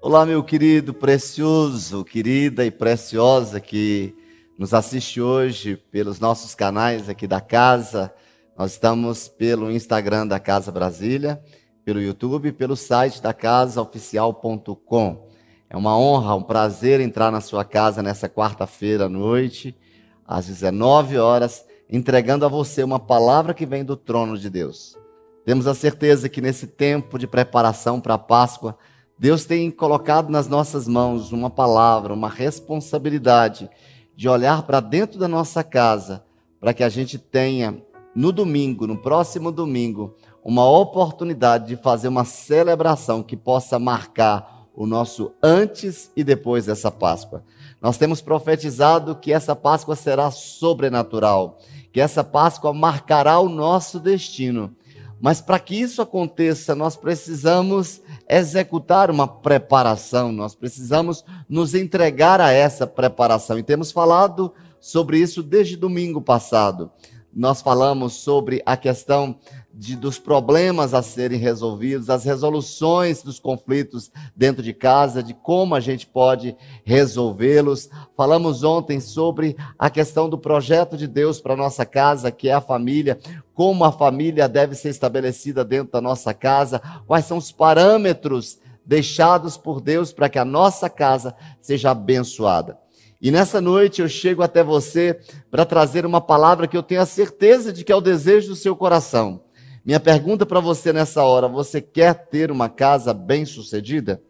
[0.00, 4.14] Olá, meu querido, precioso, querida e preciosa que
[4.56, 8.14] nos assiste hoje pelos nossos canais aqui da casa.
[8.56, 11.42] Nós estamos pelo Instagram da Casa Brasília,
[11.84, 15.26] pelo YouTube, pelo site da casaoficial.com.
[15.68, 19.76] É uma honra, um prazer entrar na sua casa nessa quarta-feira à noite,
[20.24, 24.96] às 19 horas, entregando a você uma palavra que vem do trono de Deus.
[25.44, 28.78] Temos a certeza que nesse tempo de preparação para a Páscoa,
[29.18, 33.68] Deus tem colocado nas nossas mãos uma palavra, uma responsabilidade
[34.14, 36.22] de olhar para dentro da nossa casa,
[36.60, 37.82] para que a gente tenha
[38.14, 44.86] no domingo, no próximo domingo, uma oportunidade de fazer uma celebração que possa marcar o
[44.86, 47.42] nosso antes e depois dessa Páscoa.
[47.82, 51.58] Nós temos profetizado que essa Páscoa será sobrenatural,
[51.92, 54.76] que essa Páscoa marcará o nosso destino.
[55.20, 62.52] Mas para que isso aconteça, nós precisamos executar uma preparação, nós precisamos nos entregar a
[62.52, 63.58] essa preparação.
[63.58, 66.90] E temos falado sobre isso desde domingo passado.
[67.34, 69.36] Nós falamos sobre a questão
[69.78, 75.76] de, dos problemas a serem resolvidos, as resoluções dos conflitos dentro de casa, de como
[75.76, 77.88] a gente pode resolvê-los.
[78.16, 82.60] Falamos ontem sobre a questão do projeto de Deus para nossa casa, que é a
[82.60, 83.20] família,
[83.54, 89.56] como a família deve ser estabelecida dentro da nossa casa, quais são os parâmetros deixados
[89.56, 92.76] por Deus para que a nossa casa seja abençoada.
[93.20, 95.20] E nessa noite eu chego até você
[95.52, 98.56] para trazer uma palavra que eu tenho a certeza de que é o desejo do
[98.56, 99.40] seu coração.
[99.88, 104.22] Minha pergunta para você nessa hora: você quer ter uma casa bem-sucedida?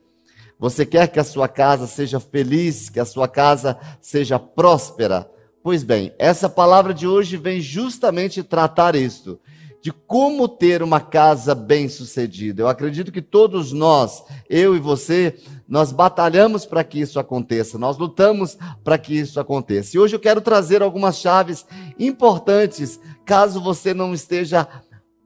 [0.56, 5.28] Você quer que a sua casa seja feliz, que a sua casa seja próspera?
[5.60, 9.40] Pois bem, essa palavra de hoje vem justamente tratar isto,
[9.82, 12.62] de como ter uma casa bem-sucedida.
[12.62, 17.98] Eu acredito que todos nós, eu e você, nós batalhamos para que isso aconteça, nós
[17.98, 19.96] lutamos para que isso aconteça.
[19.96, 21.66] E hoje eu quero trazer algumas chaves
[21.98, 24.68] importantes, caso você não esteja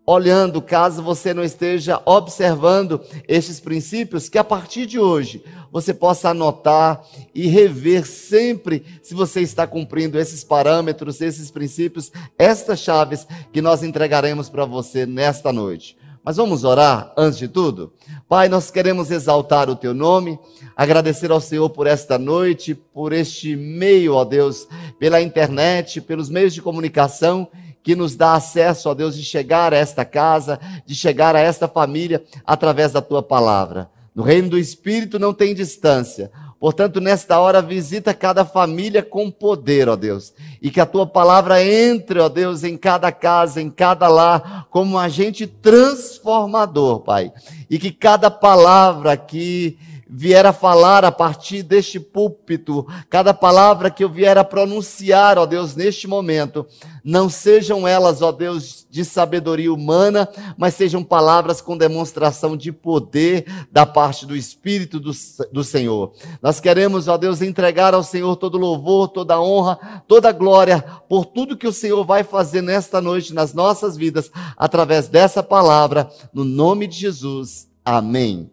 [0.06, 6.30] olhando, caso você não esteja observando estes princípios, que a partir de hoje você possa
[6.30, 7.02] anotar
[7.34, 13.82] e rever sempre se você está cumprindo esses parâmetros, esses princípios, estas chaves que nós
[13.82, 15.96] entregaremos para você nesta noite.
[16.24, 17.92] Mas vamos orar antes de tudo?
[18.28, 20.38] Pai, nós queremos exaltar o teu nome,
[20.76, 24.68] agradecer ao Senhor por esta noite, por este meio, ó Deus,
[25.00, 27.48] pela internet, pelos meios de comunicação
[27.82, 31.66] que nos dá acesso, ó Deus, de chegar a esta casa, de chegar a esta
[31.66, 33.90] família através da tua palavra.
[34.14, 36.30] No reino do Espírito não tem distância.
[36.60, 40.32] Portanto, nesta hora, visita cada família com poder, ó Deus.
[40.60, 44.94] E que a tua palavra entre, ó Deus, em cada casa, em cada lar, como
[44.94, 47.32] um agente transformador, Pai.
[47.68, 49.76] E que cada palavra que
[50.14, 55.46] vier a falar a partir deste púlpito, cada palavra que eu vier a pronunciar, ó
[55.46, 56.66] Deus, neste momento,
[57.02, 63.46] não sejam elas, ó Deus, de sabedoria humana, mas sejam palavras com demonstração de poder
[63.72, 65.12] da parte do Espírito do,
[65.50, 66.12] do Senhor.
[66.42, 71.56] Nós queremos, ó Deus, entregar ao Senhor todo louvor, toda honra, toda glória por tudo
[71.56, 76.86] que o Senhor vai fazer nesta noite nas nossas vidas, através dessa palavra, no nome
[76.86, 77.68] de Jesus.
[77.82, 78.50] Amém.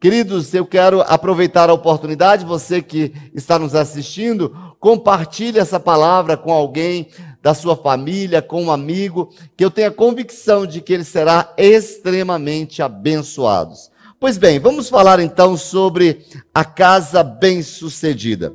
[0.00, 6.52] Queridos, eu quero aproveitar a oportunidade, você que está nos assistindo, compartilhe essa palavra com
[6.52, 7.08] alguém
[7.42, 12.80] da sua família, com um amigo, que eu tenha convicção de que ele será extremamente
[12.80, 13.74] abençoado.
[14.20, 18.54] Pois bem, vamos falar então sobre a casa bem-sucedida.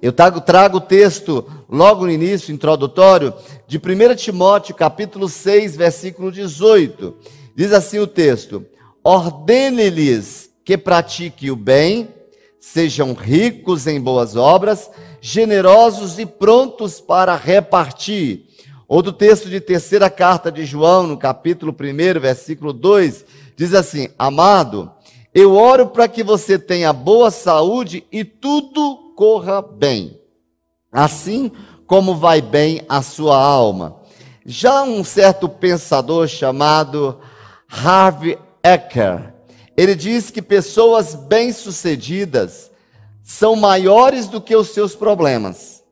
[0.00, 3.34] Eu trago, o texto logo no início, introdutório,
[3.66, 7.12] de 1 Timóteo, capítulo 6, versículo 18.
[7.56, 8.64] Diz assim o texto:
[9.02, 12.08] ordene-lhes que pratiquem o bem,
[12.58, 18.46] sejam ricos em boas obras, generosos e prontos para repartir.
[18.88, 23.24] Outro texto de terceira carta de João, no capítulo 1, versículo 2,
[23.56, 24.90] diz assim: Amado,
[25.34, 30.18] eu oro para que você tenha boa saúde e tudo corra bem,
[30.90, 31.50] assim
[31.86, 33.96] como vai bem a sua alma.
[34.46, 37.18] Já um certo pensador chamado
[37.68, 39.33] Harvey Ecker.
[39.76, 42.70] Ele diz que pessoas bem-sucedidas
[43.22, 45.82] são maiores do que os seus problemas.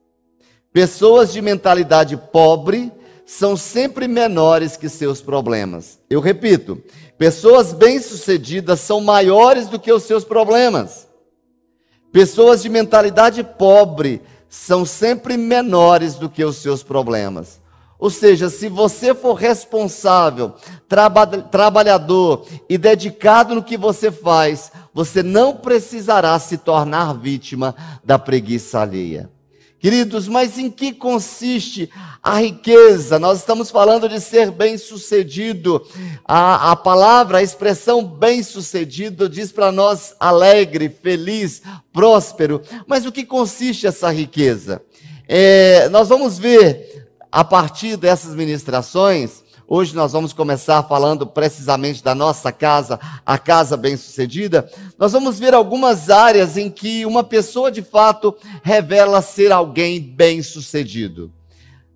[0.73, 2.93] Pessoas de mentalidade pobre
[3.27, 5.99] são sempre menores que seus problemas.
[6.09, 6.83] Eu repito,
[7.17, 11.09] pessoas bem-sucedidas são maiores do que os seus problemas.
[12.13, 17.62] Pessoas de mentalidade pobre são sempre menores do que os seus problemas.
[18.03, 20.55] Ou seja, se você for responsável,
[20.89, 28.19] traba trabalhador e dedicado no que você faz, você não precisará se tornar vítima da
[28.19, 29.31] preguiça alheia.
[29.79, 31.89] Queridos, mas em que consiste
[32.21, 33.21] a riqueza?
[33.21, 35.81] Nós estamos falando de ser bem-sucedido.
[36.25, 41.63] A, a palavra, a expressão bem-sucedido diz para nós alegre, feliz,
[41.93, 42.63] próspero.
[42.85, 44.83] Mas o que consiste essa riqueza?
[45.29, 46.92] É, nós vamos ver
[47.33, 49.43] a partir dessas ministrações
[49.75, 54.71] Hoje nós vamos começar falando precisamente da nossa casa, a casa bem-sucedida.
[54.99, 61.33] Nós vamos ver algumas áreas em que uma pessoa de fato revela ser alguém bem-sucedido.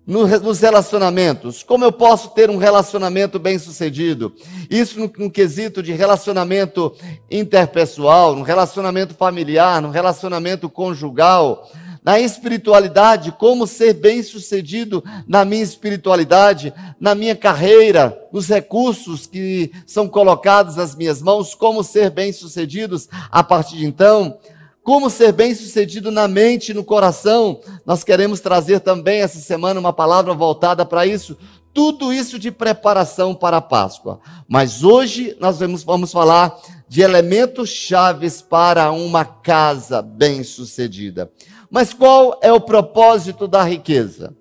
[0.07, 4.33] Nos relacionamentos, como eu posso ter um relacionamento bem-sucedido?
[4.71, 6.95] Isso no, no quesito de relacionamento
[7.29, 11.69] interpessoal, no relacionamento familiar, no relacionamento conjugal
[12.07, 20.07] na espiritualidade, como ser bem-sucedido na minha espiritualidade, na minha carreira, nos recursos que são
[20.07, 24.37] colocados nas minhas mãos, como ser bem-sucedidos a partir de então,
[24.81, 27.59] como ser bem-sucedido na mente e no coração.
[27.85, 31.37] Nós queremos trazer também essa semana uma palavra voltada para isso.
[31.73, 34.21] Tudo isso de preparação para a Páscoa.
[34.47, 36.57] Mas hoje nós vamos, vamos falar
[36.87, 41.29] de elementos chaves para uma casa bem-sucedida.
[41.69, 44.35] Mas qual é o propósito da riqueza?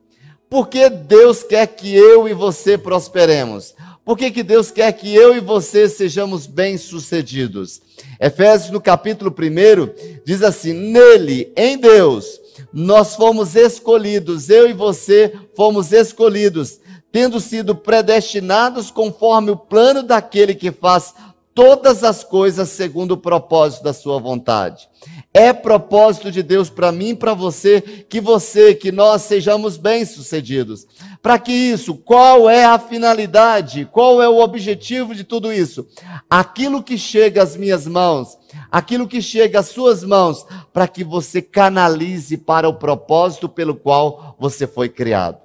[0.49, 3.75] Por que Deus quer que eu e você prosperemos?
[4.05, 7.83] Por que, que Deus quer que eu e você sejamos bem-sucedidos?
[8.21, 12.41] Efésios, no capítulo 1, diz assim: Nele, em Deus,
[12.73, 16.79] nós fomos escolhidos, eu e você fomos escolhidos,
[17.11, 21.13] tendo sido predestinados conforme o plano daquele que faz
[21.53, 24.89] todas as coisas segundo o propósito da sua vontade.
[25.39, 30.87] É propósito de Deus para mim e para você que você, que nós sejamos bem-sucedidos.
[31.21, 31.95] Para que isso?
[31.95, 33.87] Qual é a finalidade?
[33.93, 35.87] Qual é o objetivo de tudo isso?
[36.31, 38.39] Aquilo que chega às minhas mãos,
[38.73, 44.35] aquilo que chega às suas mãos, para que você canalize para o propósito pelo qual
[44.41, 45.45] você foi criado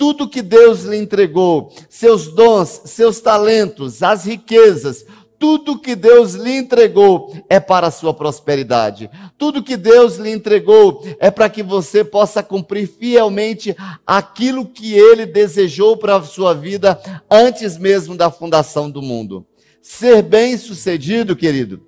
[0.00, 5.04] tudo que Deus lhe entregou, seus dons, seus talentos, as riquezas,
[5.40, 9.10] tudo que Deus lhe entregou é para a sua prosperidade.
[9.38, 13.74] Tudo que Deus lhe entregou é para que você possa cumprir fielmente
[14.06, 17.00] aquilo que ele desejou para a sua vida
[17.30, 19.46] antes mesmo da fundação do mundo.
[19.80, 21.80] Ser bem-sucedido, querido,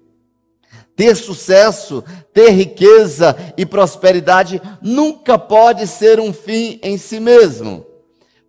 [0.96, 2.02] ter sucesso,
[2.32, 7.91] ter riqueza e prosperidade nunca pode ser um fim em si mesmo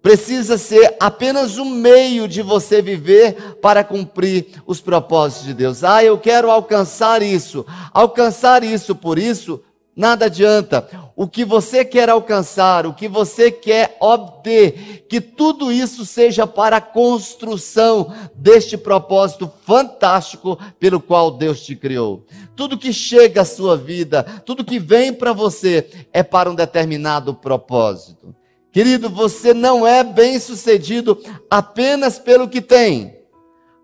[0.04, 5.82] precisa ser apenas um meio de você viver para cumprir os propósitos de Deus.
[5.82, 7.66] Ah, eu quero alcançar isso.
[7.94, 9.64] Alcançar isso por isso,
[9.96, 10.90] nada adianta.
[11.16, 16.78] O que você quer alcançar, o que você quer obter, que tudo isso seja para
[16.78, 22.26] a construção deste propósito fantástico pelo qual Deus te criou.
[22.58, 27.34] Tudo que chega à sua vida, tudo que vem para você é para um determinado
[27.34, 28.36] propósito.
[28.74, 33.16] Querido, você não é bem sucedido apenas pelo que tem,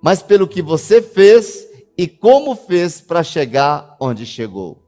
[0.02, 4.84] mas pelo que você fez e como fez para chegar onde chegou.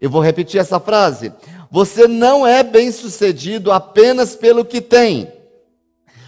[0.00, 1.30] Eu vou repetir essa frase.
[1.70, 5.30] Você não é bem sucedido apenas pelo que tem,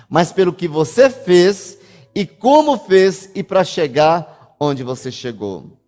[0.07, 1.79] mas pelo que você fez
[2.15, 5.79] e como fez e para chegar onde você chegou.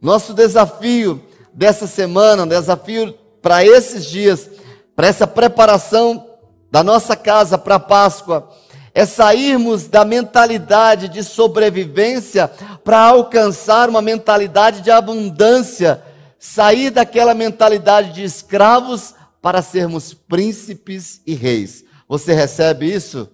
[0.00, 1.22] Nosso desafio
[1.54, 4.50] dessa semana, um desafio para esses dias,
[4.96, 6.31] para essa preparação
[6.72, 8.48] da nossa casa para a Páscoa
[8.94, 12.48] é sairmos da mentalidade de sobrevivência
[12.82, 16.02] para alcançar uma mentalidade de abundância,
[16.38, 21.84] sair daquela mentalidade de escravos para sermos príncipes e reis.
[22.08, 23.28] Você recebe isso?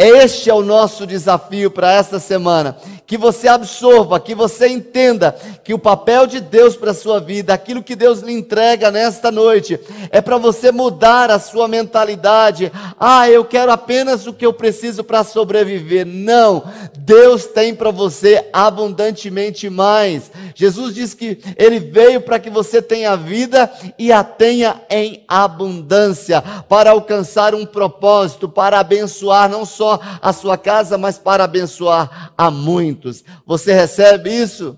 [0.00, 2.76] Este é o nosso desafio para esta semana.
[3.04, 7.52] Que você absorva, que você entenda que o papel de Deus para a sua vida,
[7.52, 9.80] aquilo que Deus lhe entrega nesta noite,
[10.12, 12.70] é para você mudar a sua mentalidade.
[13.00, 16.06] Ah, eu quero apenas o que eu preciso para sobreviver.
[16.06, 16.62] Não,
[16.96, 20.30] Deus tem para você abundantemente mais.
[20.54, 26.40] Jesus diz que Ele veio para que você tenha vida e a tenha em abundância,
[26.68, 29.87] para alcançar um propósito, para abençoar não só
[30.20, 33.24] a sua casa, mas para abençoar a muitos.
[33.46, 34.76] Você recebe isso?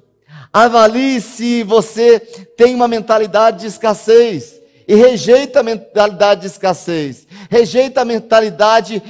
[0.53, 2.19] Avalie se você
[2.57, 9.01] tem uma mentalidade de escassez e rejeita a mentalidade de escassez, rejeita a mentalidade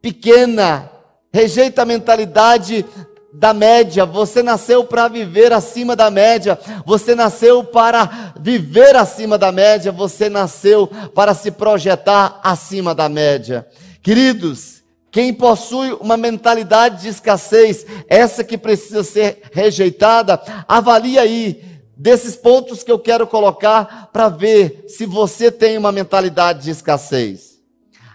[0.00, 0.90] pequena,
[1.32, 2.84] rejeita a mentalidade
[3.32, 9.50] da média, você nasceu para viver acima da média, você nasceu para viver acima da
[9.50, 13.66] média, você nasceu para se projetar acima da média.
[14.02, 14.81] Queridos,
[15.12, 21.62] Quem possui uma mentalidade de escassez, essa que precisa ser rejeitada, avalie aí
[21.94, 27.58] desses pontos que eu quero colocar para ver se você tem uma mentalidade de escassez.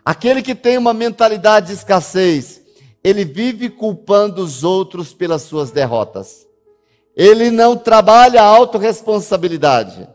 [0.03, 2.61] Aquele que tem uma mentalidade de escassez,
[3.03, 6.47] ele vive culpando os outros pelas suas derrotas.
[7.15, 10.09] Ele não trabalha a autorresponsabilidade.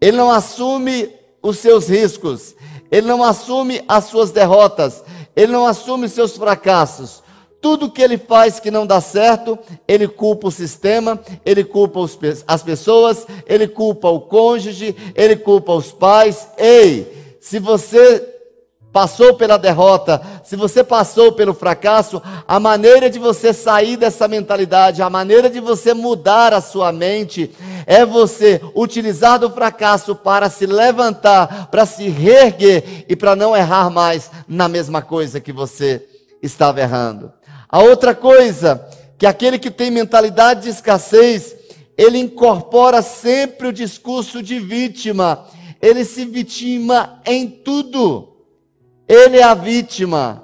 [0.00, 2.54] Ele não assume os seus riscos.
[2.90, 5.02] Ele não assume as suas derrotas.
[5.36, 7.22] Ele não assume seus fracassos.
[7.60, 12.18] Tudo que ele faz que não dá certo, ele culpa o sistema, ele culpa os,
[12.48, 16.48] as pessoas, ele culpa o cônjuge, ele culpa os pais.
[16.56, 18.35] Ei, se você
[18.96, 25.02] passou pela derrota, se você passou pelo fracasso, a maneira de você sair dessa mentalidade,
[25.02, 30.64] a maneira de você mudar a sua mente, é você utilizar do fracasso para se
[30.64, 36.02] levantar, para se reerguer e para não errar mais na mesma coisa que você
[36.42, 37.30] estava errando.
[37.68, 38.82] A outra coisa,
[39.18, 41.54] que aquele que tem mentalidade de escassez,
[41.98, 45.44] ele incorpora sempre o discurso de vítima,
[45.82, 48.35] ele se vitima em tudo.
[49.08, 50.42] Ele é a vítima.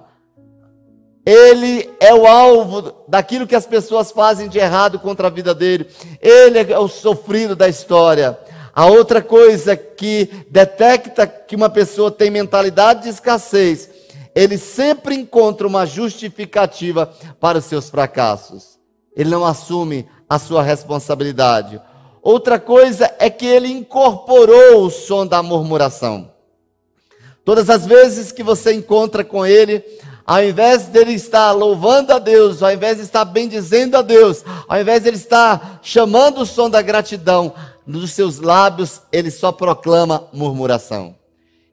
[1.25, 5.87] Ele é o alvo daquilo que as pessoas fazem de errado contra a vida dele.
[6.21, 8.39] Ele é o sofrido da história.
[8.75, 13.91] A outra coisa que detecta que uma pessoa tem mentalidade de escassez,
[14.35, 18.79] ele sempre encontra uma justificativa para os seus fracassos.
[19.15, 21.81] Ele não assume a sua responsabilidade.
[22.23, 26.32] Outra coisa é que ele incorporou o som da murmuração.
[27.45, 29.85] Todas as vezes que você encontra com ele,
[30.25, 34.81] ao invés dele estar louvando a Deus, ao invés de estar bendizendo a Deus, ao
[34.81, 37.53] invés de ele estar chamando o som da gratidão,
[37.85, 41.17] nos seus lábios ele só proclama murmuração.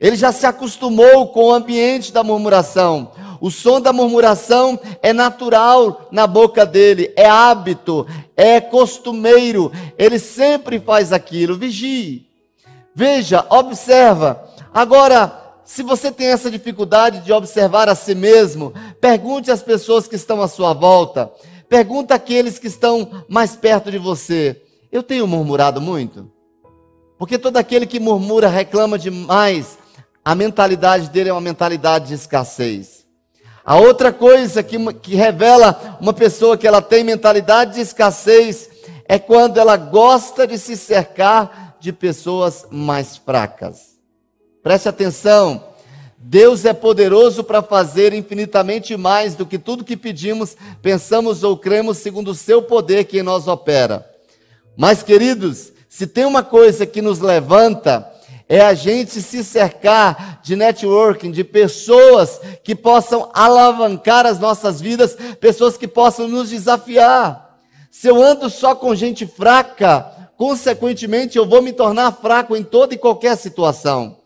[0.00, 3.12] Ele já se acostumou com o ambiente da murmuração.
[3.40, 9.70] O som da murmuração é natural na boca dele, é hábito, é costumeiro.
[9.96, 11.56] Ele sempre faz aquilo.
[11.56, 12.26] Vigie.
[12.94, 14.42] Veja, observa.
[14.72, 15.39] Agora,
[15.70, 20.42] se você tem essa dificuldade de observar a si mesmo, pergunte às pessoas que estão
[20.42, 21.30] à sua volta.
[21.68, 24.60] Pergunta àqueles que estão mais perto de você.
[24.90, 26.28] Eu tenho murmurado muito?
[27.16, 29.78] Porque todo aquele que murmura reclama demais.
[30.24, 33.06] A mentalidade dele é uma mentalidade de escassez.
[33.64, 38.68] A outra coisa que, que revela uma pessoa que ela tem mentalidade de escassez
[39.06, 43.99] é quando ela gosta de se cercar de pessoas mais fracas.
[44.62, 45.64] Preste atenção.
[46.18, 51.96] Deus é poderoso para fazer infinitamente mais do que tudo que pedimos, pensamos ou cremos,
[51.96, 54.06] segundo o seu poder que em nós opera.
[54.76, 58.06] Mas, queridos, se tem uma coisa que nos levanta,
[58.46, 65.16] é a gente se cercar de networking, de pessoas que possam alavancar as nossas vidas,
[65.40, 67.58] pessoas que possam nos desafiar.
[67.90, 72.94] Se eu ando só com gente fraca, consequentemente eu vou me tornar fraco em toda
[72.94, 74.19] e qualquer situação.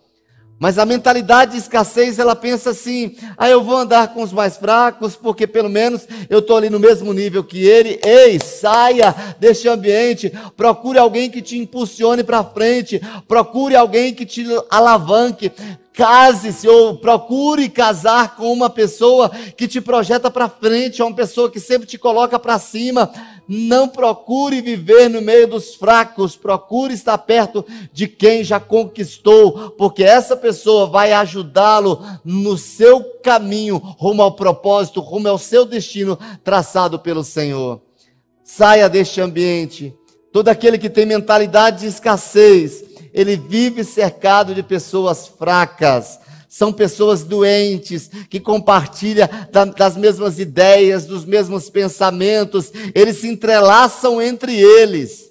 [0.58, 4.56] Mas a mentalidade de escassez, ela pensa assim: ah, eu vou andar com os mais
[4.56, 8.00] fracos, porque pelo menos eu estou ali no mesmo nível que ele.
[8.04, 14.46] Ei, saia deste ambiente, procure alguém que te impulsione para frente, procure alguém que te
[14.70, 15.52] alavanque.
[15.92, 21.60] Case-se ou procure casar com uma pessoa que te projeta para frente, uma pessoa que
[21.60, 23.12] sempre te coloca para cima.
[23.46, 30.02] Não procure viver no meio dos fracos, procure estar perto de quem já conquistou, porque
[30.02, 36.98] essa pessoa vai ajudá-lo no seu caminho rumo ao propósito, rumo ao seu destino traçado
[36.98, 37.80] pelo Senhor.
[38.42, 39.94] Saia deste ambiente.
[40.32, 42.82] Todo aquele que tem mentalidade de escassez,
[43.12, 46.18] ele vive cercado de pessoas fracas,
[46.56, 49.28] são pessoas doentes, que compartilham
[49.76, 55.23] das mesmas ideias, dos mesmos pensamentos, eles se entrelaçam entre eles.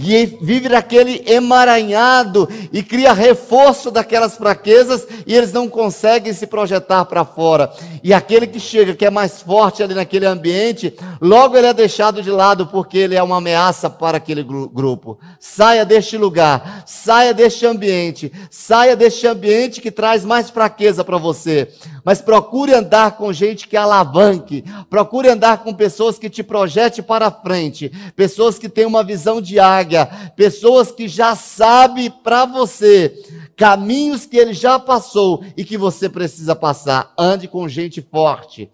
[0.00, 7.24] Vive naquele emaranhado e cria reforço daquelas fraquezas e eles não conseguem se projetar para
[7.24, 7.70] fora.
[8.02, 12.22] E aquele que chega, que é mais forte ali naquele ambiente, logo ele é deixado
[12.22, 15.18] de lado porque ele é uma ameaça para aquele grupo.
[15.38, 21.68] Saia deste lugar, saia deste ambiente, saia deste ambiente que traz mais fraqueza para você.
[22.04, 27.30] Mas procure andar com gente que alavanque, procure andar com pessoas que te projete para
[27.30, 29.89] frente, pessoas que têm uma visão de águia,
[30.36, 33.14] pessoas que já sabem para você
[33.56, 37.12] caminhos que ele já passou e que você precisa passar.
[37.18, 38.70] Ande com gente forte.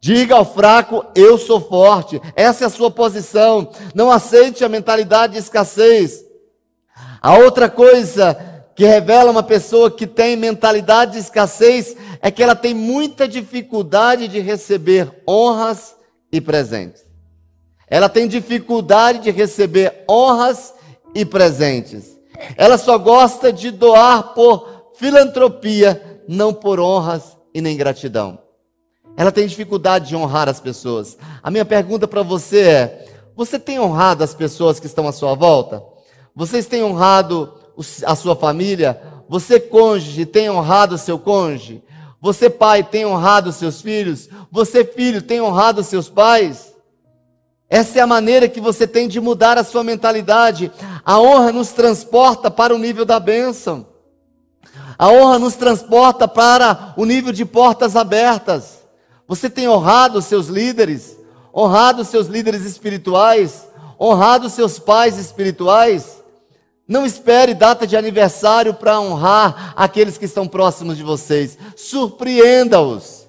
[0.00, 2.22] Diga ao fraco, eu sou forte.
[2.36, 3.70] Essa é a sua posição.
[3.92, 6.24] Não aceite a mentalidade de escassez.
[7.20, 8.38] A outra coisa
[8.76, 14.28] que revela uma pessoa que tem mentalidade de escassez é que ela tem muita dificuldade
[14.28, 15.96] de receber honras
[16.32, 17.09] e presentes.
[17.90, 20.72] Ela tem dificuldade de receber honras
[21.12, 22.16] e presentes.
[22.56, 28.38] Ela só gosta de doar por filantropia, não por honras e nem gratidão.
[29.16, 31.18] Ela tem dificuldade de honrar as pessoas.
[31.42, 33.06] A minha pergunta para você é:
[33.36, 35.82] você tem honrado as pessoas que estão à sua volta?
[36.34, 37.52] Vocês têm honrado
[38.06, 39.00] a sua família?
[39.28, 41.82] Você, cônjuge, tem honrado o seu cônjuge?
[42.20, 44.28] Você, pai, tem honrado seus filhos?
[44.50, 46.69] Você, filho, tem honrado seus pais?
[47.70, 50.72] Essa é a maneira que você tem de mudar a sua mentalidade.
[51.04, 53.86] A honra nos transporta para o nível da bênção.
[54.98, 58.80] A honra nos transporta para o nível de portas abertas.
[59.28, 61.16] Você tem honrado seus líderes,
[61.54, 63.68] honrado seus líderes espirituais,
[64.00, 66.20] honrado seus pais espirituais.
[66.88, 71.56] Não espere data de aniversário para honrar aqueles que estão próximos de vocês.
[71.76, 73.19] Surpreenda-os.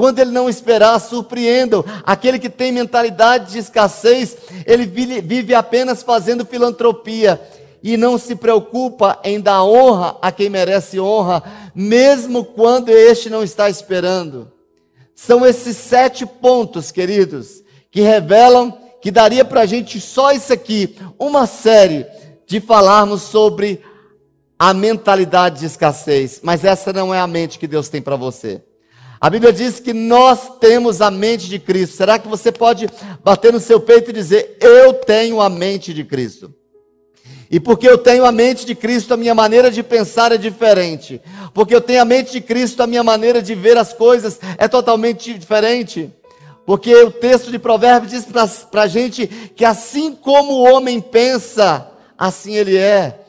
[0.00, 1.84] Quando ele não esperar, surpreendam.
[2.04, 7.38] Aquele que tem mentalidade de escassez, ele vive apenas fazendo filantropia
[7.82, 11.42] e não se preocupa em dar honra a quem merece honra,
[11.74, 14.50] mesmo quando este não está esperando.
[15.14, 20.96] São esses sete pontos, queridos, que revelam que daria para a gente só isso aqui,
[21.18, 22.06] uma série
[22.46, 23.82] de falarmos sobre
[24.58, 28.62] a mentalidade de escassez, mas essa não é a mente que Deus tem para você.
[29.20, 31.96] A Bíblia diz que nós temos a mente de Cristo.
[31.96, 32.88] Será que você pode
[33.22, 36.54] bater no seu peito e dizer: Eu tenho a mente de Cristo?
[37.50, 41.20] E porque eu tenho a mente de Cristo, a minha maneira de pensar é diferente.
[41.52, 44.66] Porque eu tenho a mente de Cristo, a minha maneira de ver as coisas é
[44.66, 46.10] totalmente diferente.
[46.64, 48.24] Porque o texto de Provérbios diz
[48.70, 53.20] para a gente que assim como o homem pensa, assim ele é.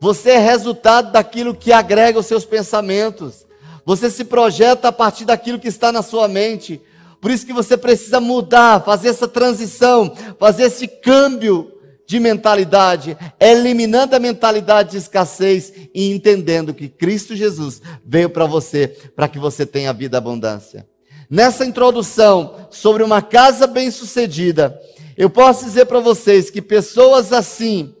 [0.00, 3.46] Você é resultado daquilo que agrega os seus pensamentos.
[3.86, 6.82] Você se projeta a partir daquilo que está na sua mente.
[7.20, 11.72] Por isso que você precisa mudar, fazer essa transição, fazer esse câmbio
[12.04, 18.88] de mentalidade, eliminando a mentalidade de escassez e entendendo que Cristo Jesus veio para você,
[19.14, 20.86] para que você tenha vida abundância.
[21.30, 24.80] Nessa introdução sobre uma casa bem-sucedida,
[25.16, 27.94] eu posso dizer para vocês que pessoas assim,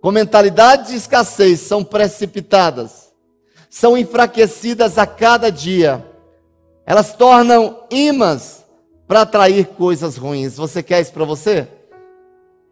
[0.00, 3.07] com mentalidade de escassez, são precipitadas
[3.70, 6.04] são enfraquecidas a cada dia.
[6.86, 8.64] Elas tornam imãs
[9.06, 10.56] para atrair coisas ruins.
[10.56, 11.68] Você quer isso para você?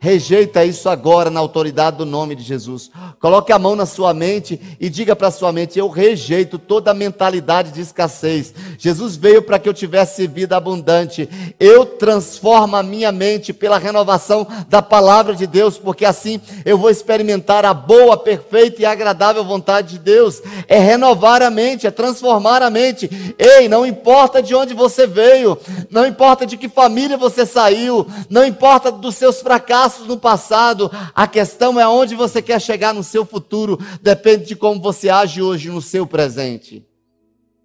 [0.07, 2.93] Rejeita isso agora na autoridade do nome de Jesus.
[3.19, 6.93] Coloque a mão na sua mente e diga para a sua mente: Eu rejeito toda
[6.93, 8.55] a mentalidade de escassez.
[8.79, 11.29] Jesus veio para que eu tivesse vida abundante.
[11.59, 16.89] Eu transformo a minha mente pela renovação da palavra de Deus, porque assim eu vou
[16.89, 20.41] experimentar a boa, perfeita e agradável vontade de Deus.
[20.69, 23.11] É renovar a mente, é transformar a mente.
[23.37, 25.59] Ei, não importa de onde você veio,
[25.91, 30.91] não importa de que família você saiu, não importa dos seus fracassos passos no passado,
[31.15, 35.41] a questão é aonde você quer chegar no seu futuro, depende de como você age
[35.41, 36.87] hoje no seu presente.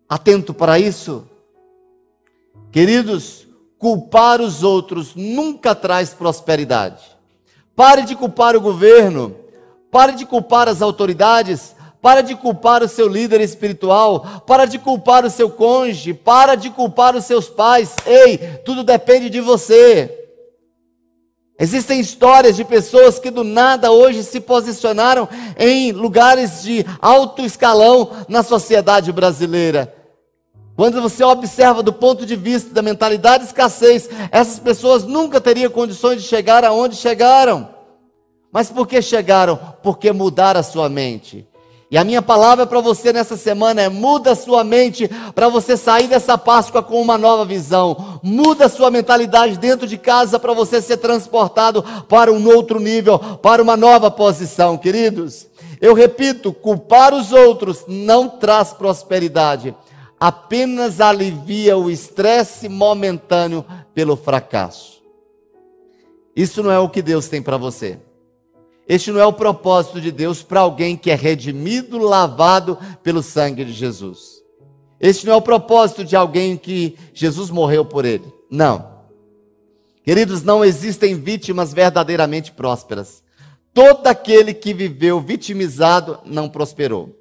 [0.07, 1.27] Atento para isso?
[2.71, 7.03] Queridos, culpar os outros nunca traz prosperidade.
[7.75, 9.35] Pare de culpar o governo,
[9.89, 15.23] pare de culpar as autoridades, para de culpar o seu líder espiritual, para de culpar
[15.23, 17.95] o seu cônjuge, para de culpar os seus pais.
[18.05, 20.20] Ei, tudo depende de você.
[21.61, 28.09] Existem histórias de pessoas que do nada hoje se posicionaram em lugares de alto escalão
[28.27, 29.93] na sociedade brasileira.
[30.75, 35.69] Quando você observa do ponto de vista da mentalidade de escassez, essas pessoas nunca teriam
[35.69, 37.69] condições de chegar aonde chegaram.
[38.51, 39.59] Mas por que chegaram?
[39.83, 41.47] Porque mudaram a sua mente.
[41.91, 46.07] E a minha palavra para você nessa semana é: muda sua mente para você sair
[46.07, 48.21] dessa Páscoa com uma nova visão.
[48.23, 53.61] Muda sua mentalidade dentro de casa para você ser transportado para um outro nível, para
[53.61, 55.47] uma nova posição, queridos.
[55.81, 59.75] Eu repito: culpar os outros não traz prosperidade,
[60.17, 65.01] apenas alivia o estresse momentâneo pelo fracasso.
[66.33, 67.99] Isso não é o que Deus tem para você.
[68.87, 73.63] Este não é o propósito de Deus para alguém que é redimido, lavado pelo sangue
[73.63, 74.41] de Jesus.
[74.99, 78.31] Este não é o propósito de alguém que Jesus morreu por ele.
[78.49, 78.91] Não.
[80.03, 83.23] Queridos, não existem vítimas verdadeiramente prósperas.
[83.73, 87.20] Todo aquele que viveu vitimizado não prosperou.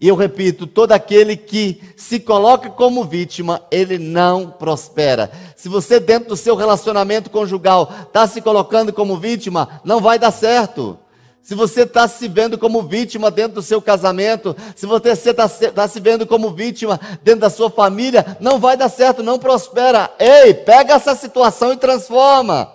[0.00, 5.30] E eu repito, todo aquele que se coloca como vítima, ele não prospera.
[5.56, 10.30] Se você, dentro do seu relacionamento conjugal, está se colocando como vítima, não vai dar
[10.30, 10.96] certo.
[11.42, 15.88] se você está se vendo como vítima dentro do seu casamento, se você está tá
[15.88, 20.10] se vendo como vítima dentro da sua família, não vai dar certo, não prospera.
[20.18, 22.70] Ei, pega essa situação e transforma.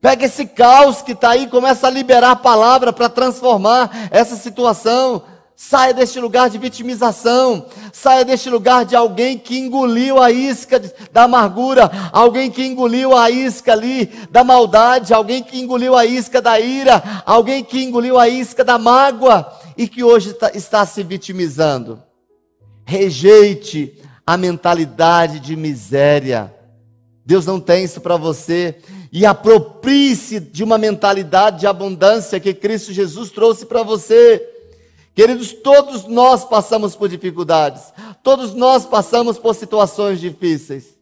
[0.00, 5.22] Pega esse caos que está aí, começa a liberar a palavra para transformar essa situação.
[5.64, 7.66] Saia deste lugar de vitimização.
[7.92, 10.80] Saia deste lugar de alguém que engoliu a isca
[11.12, 16.42] da amargura, alguém que engoliu a isca ali da maldade, alguém que engoliu a isca
[16.42, 21.04] da ira, alguém que engoliu a isca da mágoa e que hoje está, está se
[21.04, 22.02] vitimizando.
[22.84, 23.96] Rejeite
[24.26, 26.52] a mentalidade de miséria.
[27.24, 28.78] Deus não tem isso para você.
[29.12, 34.51] E aproprie-se de uma mentalidade de abundância que Cristo Jesus trouxe para você.
[35.14, 40.92] Queridos, todos nós passamos por dificuldades, todos nós passamos por situações difíceis.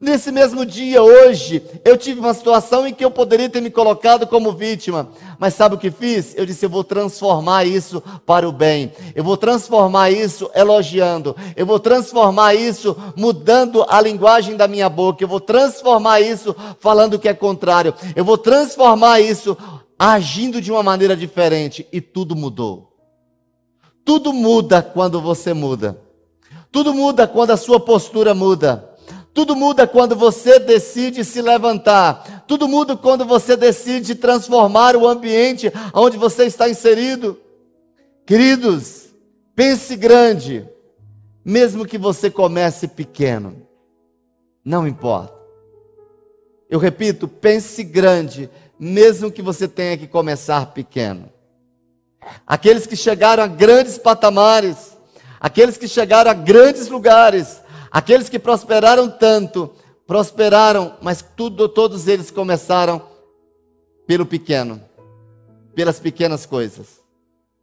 [0.00, 4.26] Nesse mesmo dia, hoje, eu tive uma situação em que eu poderia ter me colocado
[4.26, 6.32] como vítima, mas sabe o que fiz?
[6.36, 11.66] Eu disse: eu vou transformar isso para o bem, eu vou transformar isso elogiando, eu
[11.66, 17.18] vou transformar isso mudando a linguagem da minha boca, eu vou transformar isso falando o
[17.18, 19.54] que é contrário, eu vou transformar isso
[19.98, 22.89] agindo de uma maneira diferente, e tudo mudou.
[24.04, 26.00] Tudo muda quando você muda.
[26.72, 28.88] Tudo muda quando a sua postura muda.
[29.32, 32.44] Tudo muda quando você decide se levantar.
[32.46, 37.38] Tudo muda quando você decide transformar o ambiente onde você está inserido.
[38.26, 39.08] Queridos,
[39.54, 40.68] pense grande,
[41.44, 43.66] mesmo que você comece pequeno.
[44.64, 45.38] Não importa.
[46.68, 51.30] Eu repito, pense grande, mesmo que você tenha que começar pequeno
[52.46, 54.96] aqueles que chegaram a grandes patamares,
[55.40, 59.70] aqueles que chegaram a grandes lugares, aqueles que prosperaram tanto,
[60.06, 63.02] prosperaram, mas tudo, todos eles começaram
[64.06, 64.80] pelo pequeno,
[65.74, 67.00] pelas pequenas coisas.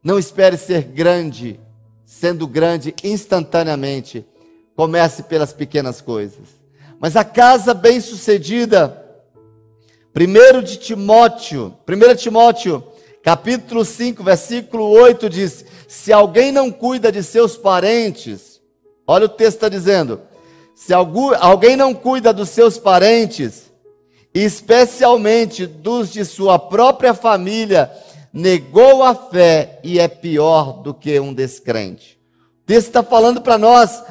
[0.03, 1.59] Não espere ser grande,
[2.05, 4.25] sendo grande instantaneamente.
[4.75, 6.47] Comece pelas pequenas coisas.
[6.99, 9.05] Mas a casa bem-sucedida,
[10.13, 12.83] primeiro de Timóteo, 1 Timóteo
[13.23, 18.61] Capítulo 5, versículo 8 diz: Se alguém não cuida de seus parentes,
[19.05, 20.21] olha o texto está dizendo:
[20.75, 23.71] se alguém não cuida dos seus parentes,
[24.33, 27.91] especialmente dos de sua própria família,
[28.31, 32.19] negou a fé e é pior do que um descrente.
[32.61, 34.03] O texto está falando para nós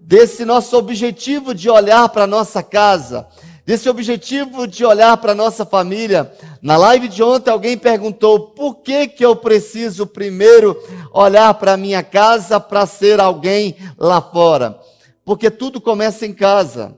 [0.00, 3.28] desse nosso objetivo de olhar para a nossa casa,
[3.68, 6.32] desse objetivo de olhar para a nossa família.
[6.62, 12.02] Na live de ontem, alguém perguntou: por que, que eu preciso primeiro olhar para minha
[12.02, 14.80] casa para ser alguém lá fora?
[15.22, 16.96] Porque tudo começa em casa.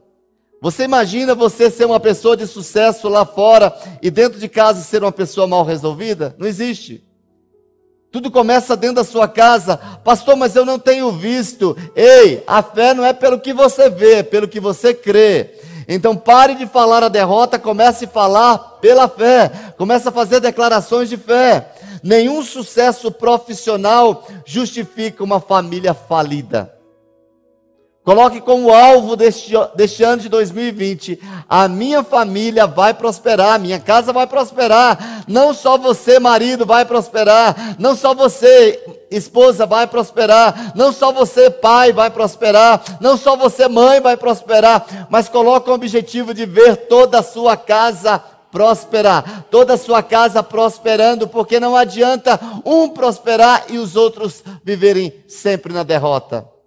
[0.62, 5.02] Você imagina você ser uma pessoa de sucesso lá fora e dentro de casa ser
[5.02, 6.36] uma pessoa mal resolvida?
[6.38, 7.02] Não existe.
[8.12, 9.76] Tudo começa dentro da sua casa.
[10.04, 11.76] Pastor, mas eu não tenho visto.
[11.96, 15.58] Ei, a fé não é pelo que você vê, é pelo que você crê.
[15.92, 21.08] Então pare de falar a derrota, comece a falar pela fé, comece a fazer declarações
[21.08, 21.72] de fé.
[22.00, 26.72] Nenhum sucesso profissional justifica uma família falida.
[28.02, 34.10] Coloque como alvo deste, deste ano de 2020: a minha família vai prosperar, minha casa
[34.10, 35.24] vai prosperar.
[35.28, 37.76] Não só você, marido, vai prosperar.
[37.78, 40.72] Não só você, esposa, vai prosperar.
[40.74, 42.82] Não só você, pai, vai prosperar.
[43.00, 45.06] Não só você, mãe, vai prosperar.
[45.10, 50.42] Mas coloque o objetivo de ver toda a sua casa prosperar, toda a sua casa
[50.42, 56.59] prosperando, porque não adianta um prosperar e os outros viverem sempre na derrota.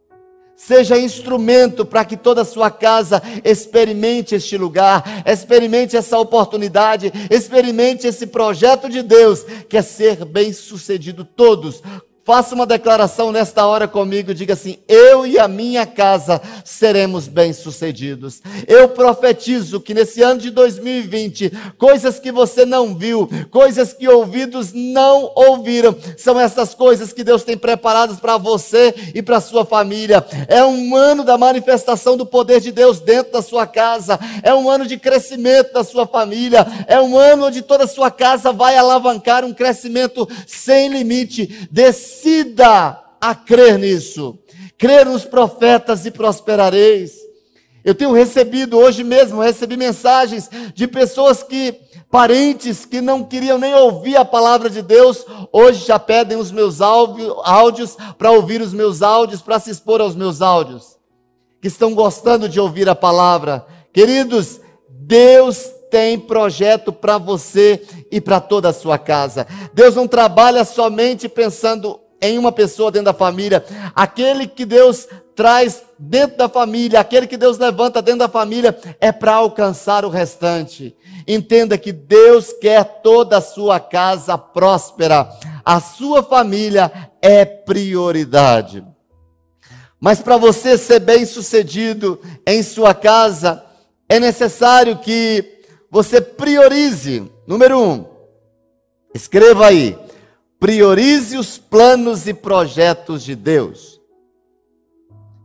[0.66, 8.08] Seja instrumento para que toda a sua casa experimente este lugar, experimente essa oportunidade, experimente
[8.08, 11.82] esse projeto de Deus, que é ser bem sucedido todos,
[12.26, 18.42] Faça uma declaração nesta hora comigo, diga assim: eu e a minha casa seremos bem-sucedidos.
[18.66, 24.72] Eu profetizo que nesse ano de 2020, coisas que você não viu, coisas que ouvidos
[24.72, 30.26] não ouviram, são essas coisas que Deus tem preparadas para você e para sua família.
[30.48, 34.70] É um ano da manifestação do poder de Deus dentro da sua casa, é um
[34.70, 38.78] ano de crescimento da sua família, é um ano onde toda a sua casa vai
[38.78, 41.68] alavancar um crescimento sem limite.
[41.70, 44.38] Desse decida a crer nisso.
[44.78, 47.14] Crer nos profetas e prosperareis.
[47.84, 51.76] Eu tenho recebido hoje mesmo, recebi mensagens de pessoas que,
[52.10, 56.80] parentes que não queriam nem ouvir a palavra de Deus, hoje já pedem os meus
[56.80, 60.98] áudios para ouvir os meus áudios, para se expor aos meus áudios.
[61.62, 63.66] Que estão gostando de ouvir a palavra.
[63.92, 69.46] Queridos, Deus tem projeto para você e para toda a sua casa.
[69.74, 73.64] Deus não trabalha somente pensando em uma pessoa dentro da família.
[73.94, 79.12] Aquele que Deus traz dentro da família, aquele que Deus levanta dentro da família, é
[79.12, 80.96] para alcançar o restante.
[81.28, 85.30] Entenda que Deus quer toda a sua casa próspera.
[85.66, 88.86] A sua família é prioridade.
[90.00, 93.64] Mas para você ser bem sucedido em sua casa,
[94.08, 97.30] é necessário que você priorize.
[97.46, 98.06] Número um,
[99.14, 99.98] escreva aí:
[100.64, 104.00] priorize os planos e projetos de Deus.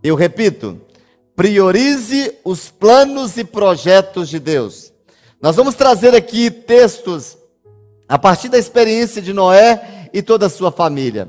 [0.01, 0.81] Eu repito,
[1.35, 4.93] priorize os planos e projetos de Deus.
[5.43, 7.37] Nós vamos trazer aqui textos
[8.09, 11.29] a partir da experiência de Noé e toda a sua família.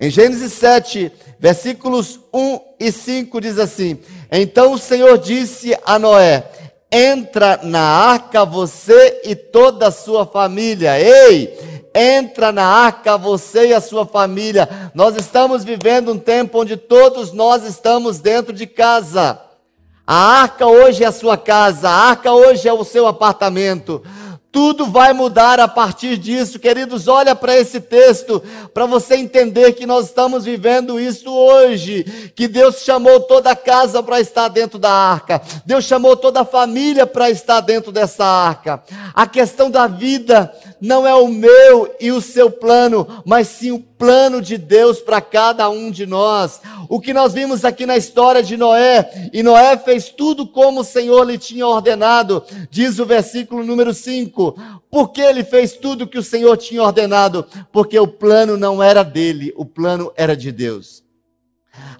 [0.00, 4.00] Em Gênesis 7, versículos 1 e 5 diz assim:
[4.32, 6.50] Então o Senhor disse a Noé:
[6.90, 10.98] Entra na arca você e toda a sua família.
[10.98, 14.90] Ei, entra na arca você e a sua família.
[14.94, 19.40] Nós estamos vivendo um tempo onde todos nós estamos dentro de casa.
[20.06, 24.02] A arca hoje é a sua casa, a arca hoje é o seu apartamento.
[24.52, 27.06] Tudo vai mudar a partir disso, queridos.
[27.06, 28.42] Olha para esse texto,
[28.74, 32.32] para você entender que nós estamos vivendo isso hoje.
[32.34, 36.44] Que Deus chamou toda a casa para estar dentro da arca, Deus chamou toda a
[36.44, 38.82] família para estar dentro dessa arca.
[39.14, 43.78] A questão da vida não é o meu e o seu plano, mas sim o
[43.78, 46.60] plano de Deus para cada um de nós.
[46.88, 50.84] O que nós vimos aqui na história de Noé, e Noé fez tudo como o
[50.84, 54.56] Senhor lhe tinha ordenado, diz o versículo número 5.
[54.90, 57.46] Por que ele fez tudo que o Senhor tinha ordenado?
[57.70, 61.09] Porque o plano não era dele, o plano era de Deus.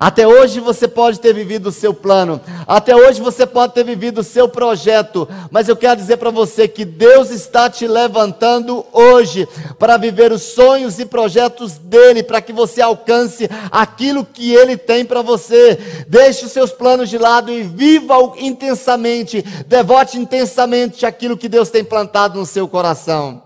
[0.00, 4.22] Até hoje você pode ter vivido o seu plano, até hoje você pode ter vivido
[4.22, 9.46] o seu projeto, mas eu quero dizer para você que Deus está te levantando hoje
[9.78, 15.04] para viver os sonhos e projetos dele, para que você alcance aquilo que ele tem
[15.04, 15.78] para você.
[16.08, 21.84] Deixe os seus planos de lado e viva-o intensamente, devote intensamente aquilo que Deus tem
[21.84, 23.42] plantado no seu coração.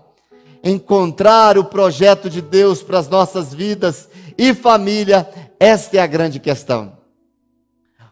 [0.63, 4.07] Encontrar o projeto de Deus para as nossas vidas
[4.37, 5.27] e família
[5.59, 6.97] esta é a grande questão.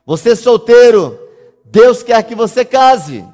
[0.06, 1.20] Você solteiro,
[1.66, 3.26] Deus quer que você case.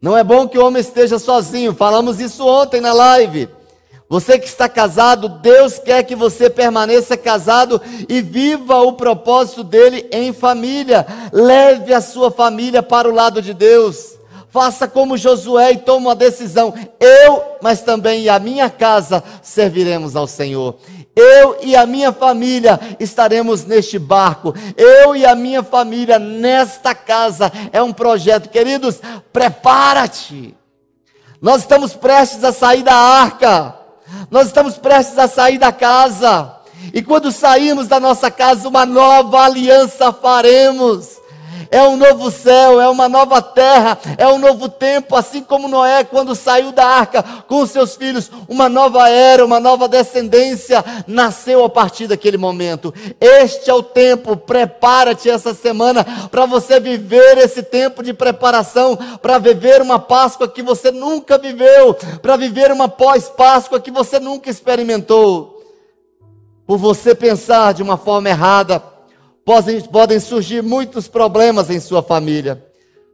[0.00, 1.74] Não é bom que o homem esteja sozinho.
[1.74, 3.48] Falamos isso ontem na live.
[4.08, 10.08] Você que está casado, Deus quer que você permaneça casado e viva o propósito dele
[10.10, 11.06] em família.
[11.30, 14.16] Leve a sua família para o lado de Deus.
[14.50, 16.72] Faça como Josué e tome uma decisão.
[16.98, 20.76] Eu, mas também a minha casa serviremos ao Senhor.
[21.18, 24.54] Eu e a minha família estaremos neste barco.
[24.76, 27.50] Eu e a minha família nesta casa.
[27.72, 29.00] É um projeto, queridos.
[29.32, 30.54] Prepara-te.
[31.42, 33.74] Nós estamos prestes a sair da arca.
[34.30, 36.54] Nós estamos prestes a sair da casa.
[36.94, 41.17] E quando sairmos da nossa casa, uma nova aliança faremos
[41.70, 46.04] é um novo céu, é uma nova terra, é um novo tempo, assim como Noé,
[46.04, 51.64] quando saiu da arca com os seus filhos, uma nova era, uma nova descendência nasceu
[51.64, 52.92] a partir daquele momento.
[53.20, 59.38] Este é o tempo, prepara-te essa semana para você viver esse tempo de preparação, para
[59.38, 65.62] viver uma Páscoa que você nunca viveu, para viver uma pós-Páscoa que você nunca experimentou.
[66.66, 68.82] Por você pensar de uma forma errada,
[69.48, 72.62] podem, podem surgir muitos problemas em sua família.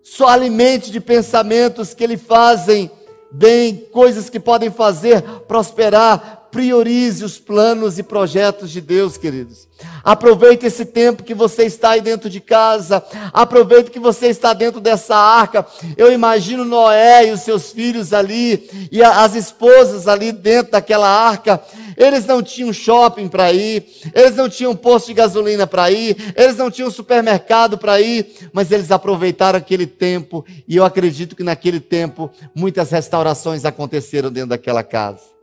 [0.03, 2.90] Só alimente de pensamentos que lhe fazem
[3.31, 6.43] bem, coisas que podem fazer prosperar.
[6.55, 9.67] Priorize os planos e projetos de Deus, queridos.
[10.05, 13.05] Aproveite esse tempo que você está aí dentro de casa.
[13.33, 15.67] Aproveite que você está dentro dessa arca.
[15.97, 21.61] Eu imagino Noé e os seus filhos ali e as esposas ali dentro daquela arca.
[21.97, 26.57] Eles não tinham shopping para ir, eles não tinham posto de gasolina para ir, eles
[26.57, 31.81] não tinham supermercado para ir, mas eles aproveitaram aquele tempo e eu acredito que naquele
[31.81, 35.34] tempo muitas restaurações aconteceram dentro daquela casa.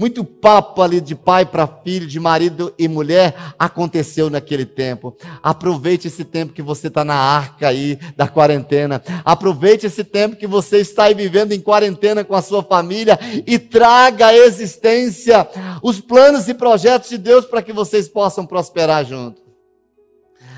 [0.00, 5.14] Muito papo ali de pai para filho, de marido e mulher aconteceu naquele tempo.
[5.42, 9.02] Aproveite esse tempo que você está na arca aí da quarentena.
[9.26, 13.58] Aproveite esse tempo que você está aí vivendo em quarentena com a sua família e
[13.58, 15.46] traga à existência
[15.82, 19.42] os planos e projetos de Deus para que vocês possam prosperar juntos.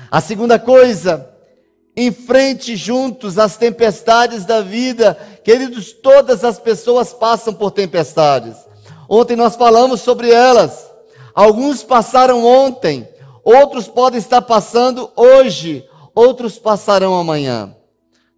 [0.09, 1.29] A segunda coisa,
[1.97, 5.17] enfrente juntos as tempestades da vida.
[5.43, 8.71] Queridos, todas as pessoas passam por tempestades.
[9.15, 10.89] Ontem nós falamos sobre elas.
[11.35, 13.07] Alguns passaram ontem,
[13.43, 17.75] outros podem estar passando hoje, outros passarão amanhã.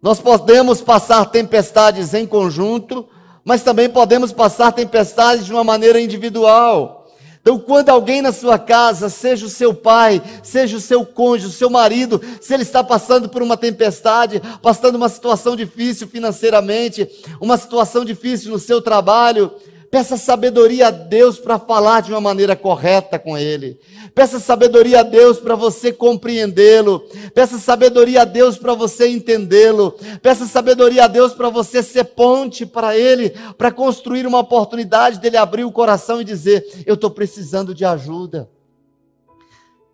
[0.02, 3.08] Nós podemos passar tempestades em conjunto,
[3.42, 7.06] mas também podemos passar tempestades de uma maneira individual.
[7.40, 11.56] Então, quando alguém na sua casa, seja o seu pai, seja o seu cônjuge, o
[11.56, 17.08] seu marido, se ele está passando por uma tempestade, passando uma situação difícil financeiramente,
[17.40, 19.52] uma situação difícil no seu trabalho,
[19.90, 23.78] Peça sabedoria a Deus para falar de uma maneira correta com Ele.
[24.14, 27.00] Peça sabedoria a Deus para você compreendê-lo.
[27.34, 29.94] Peça sabedoria a Deus para você entendê-lo.
[30.22, 35.36] Peça sabedoria a Deus para você ser ponte para Ele, para construir uma oportunidade dele
[35.36, 38.48] abrir o coração e dizer: Eu estou precisando de ajuda.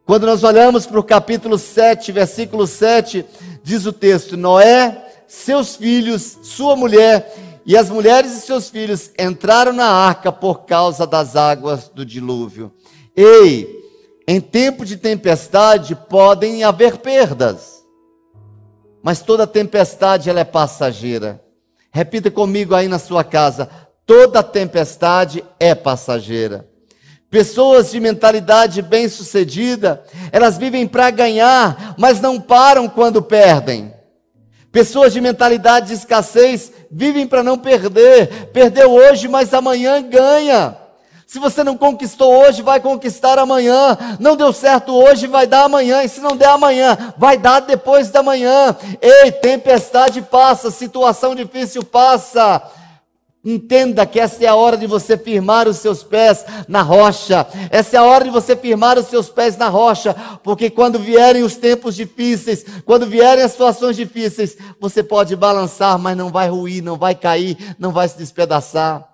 [0.05, 3.25] Quando nós olhamos para o capítulo 7, versículo 7,
[3.63, 9.73] diz o texto: Noé, seus filhos, sua mulher e as mulheres e seus filhos entraram
[9.73, 12.73] na arca por causa das águas do dilúvio.
[13.17, 13.69] Ei,
[14.27, 17.85] em tempo de tempestade podem haver perdas,
[19.03, 21.43] mas toda tempestade ela é passageira.
[21.91, 23.69] Repita comigo aí na sua casa:
[24.07, 26.69] toda tempestade é passageira.
[27.29, 33.93] Pessoas de mentalidade bem-sucedida, elas vivem para ganhar, mas não param quando perdem.
[34.73, 38.51] Pessoas de mentalidade de escassez vivem para não perder.
[38.55, 40.79] Perdeu hoje, mas amanhã ganha.
[41.27, 43.97] Se você não conquistou hoje, vai conquistar amanhã.
[44.19, 46.03] Não deu certo hoje, vai dar amanhã.
[46.03, 48.75] E se não der amanhã, vai dar depois da manhã.
[49.01, 52.63] Ei, tempestade passa, situação difícil passa.
[53.45, 57.45] Entenda que essa é a hora de você firmar os seus pés na rocha.
[57.71, 61.43] Essa é a hora de você firmar os seus pés na rocha, porque quando vierem
[61.43, 66.85] os tempos difíceis, quando vierem as situações difíceis, você pode balançar, mas não vai ruir,
[66.85, 69.09] não vai cair, não vai se despedaçar.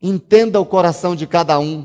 [0.00, 1.84] Entenda o coração de cada um.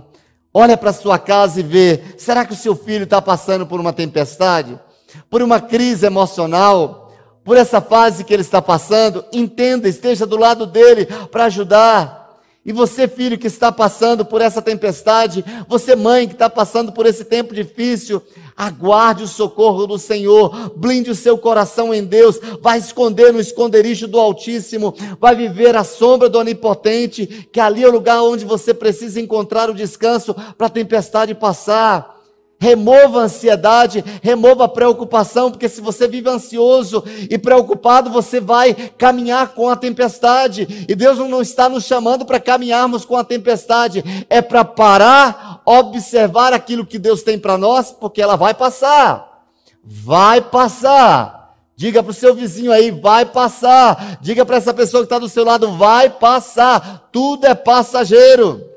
[0.54, 3.94] Olha para sua casa e vê: será que o seu filho está passando por uma
[3.94, 4.80] tempestade?
[5.28, 7.09] Por uma crise emocional?
[7.44, 12.20] Por essa fase que ele está passando, entenda, esteja do lado dele para ajudar.
[12.66, 17.06] E você, filho, que está passando por essa tempestade, você, mãe, que está passando por
[17.06, 18.22] esse tempo difícil,
[18.56, 24.08] aguarde o socorro do Senhor, blinde o seu coração em Deus, vai esconder no esconderijo
[24.08, 28.74] do Altíssimo, vai viver à sombra do Onipotente, que ali é o lugar onde você
[28.74, 32.19] precisa encontrar o descanso para a tempestade passar.
[32.62, 38.74] Remova a ansiedade, remova a preocupação, porque se você vive ansioso e preocupado, você vai
[38.98, 40.86] caminhar com a tempestade.
[40.88, 46.52] E Deus não está nos chamando para caminharmos com a tempestade, é para parar, observar
[46.52, 49.46] aquilo que Deus tem para nós, porque ela vai passar.
[49.82, 51.56] Vai passar.
[51.78, 54.20] Diga para o seu vizinho aí, vai passar.
[54.20, 57.08] Diga para essa pessoa que está do seu lado, vai passar.
[57.10, 58.69] Tudo é passageiro.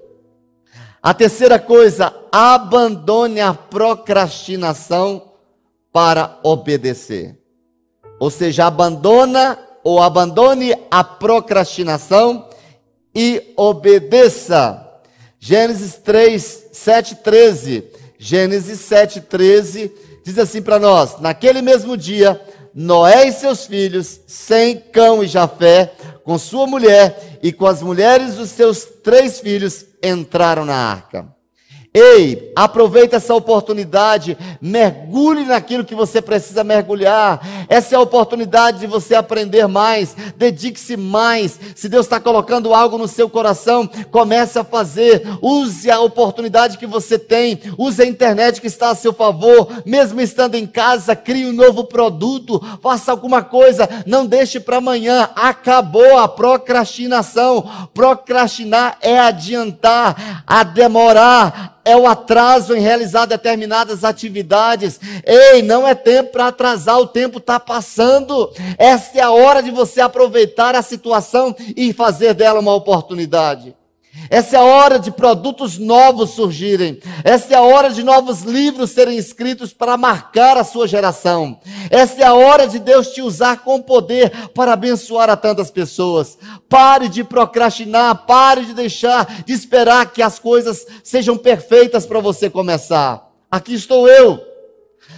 [1.02, 5.30] A terceira coisa, abandone a procrastinação
[5.92, 7.36] para obedecer.
[8.20, 12.48] Ou seja, abandona ou abandone a procrastinação
[13.12, 14.88] e obedeça.
[15.40, 17.84] Gênesis 3, 7, 13.
[18.16, 19.92] Gênesis 7, 13
[20.24, 22.40] diz assim para nós: Naquele mesmo dia,
[22.74, 25.92] Noé e seus filhos, sem cão e Jafé,
[26.24, 31.26] com sua mulher e com as mulheres dos seus três filhos, entraram na arca.
[31.94, 37.66] Ei, aproveita essa oportunidade, mergulhe naquilo que você precisa mergulhar.
[37.68, 41.60] Essa é a oportunidade de você aprender mais, dedique-se mais.
[41.76, 45.22] Se Deus está colocando algo no seu coração, comece a fazer.
[45.42, 50.18] Use a oportunidade que você tem, use a internet que está a seu favor, mesmo
[50.18, 55.28] estando em casa, crie um novo produto, faça alguma coisa, não deixe para amanhã.
[55.36, 57.70] Acabou a procrastinação.
[57.92, 65.00] Procrastinar é adiantar, a demorar é o atraso em realizar determinadas atividades.
[65.24, 68.52] Ei, não é tempo para atrasar, o tempo está passando.
[68.78, 73.74] Esta é a hora de você aproveitar a situação e fazer dela uma oportunidade.
[74.28, 77.00] Essa é a hora de produtos novos surgirem.
[77.24, 81.58] Essa é a hora de novos livros serem escritos para marcar a sua geração.
[81.90, 86.38] Essa é a hora de Deus te usar com poder para abençoar a tantas pessoas.
[86.68, 92.50] Pare de procrastinar, pare de deixar de esperar que as coisas sejam perfeitas para você
[92.50, 93.30] começar.
[93.50, 94.40] Aqui estou eu.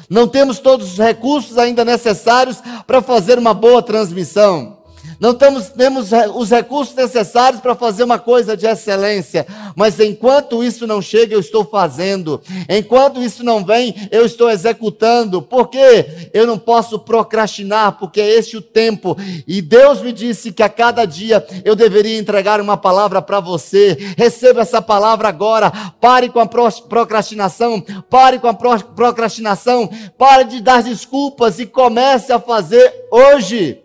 [0.08, 4.83] Não temos todos os recursos ainda necessários para fazer uma boa transmissão.
[5.24, 10.86] Não temos, temos os recursos necessários para fazer uma coisa de excelência, mas enquanto isso
[10.86, 12.42] não chega, eu estou fazendo.
[12.68, 15.40] Enquanto isso não vem, eu estou executando.
[15.40, 16.28] Por quê?
[16.34, 19.16] Eu não posso procrastinar, porque é este o tempo.
[19.46, 23.96] E Deus me disse que a cada dia eu deveria entregar uma palavra para você.
[24.18, 25.72] Receba essa palavra agora.
[26.02, 27.82] Pare com a procrastinação.
[28.10, 29.88] Pare com a procrastinação.
[30.18, 33.83] Pare de dar desculpas e comece a fazer hoje.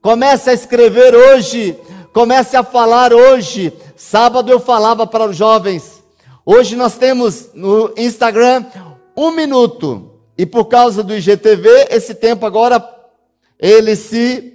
[0.00, 1.76] Comece a escrever hoje.
[2.12, 3.72] Comece a falar hoje.
[3.96, 6.02] Sábado eu falava para os jovens.
[6.44, 8.64] Hoje nós temos no Instagram
[9.16, 10.12] um minuto.
[10.36, 12.82] E por causa do IGTV, esse tempo agora
[13.58, 14.54] ele se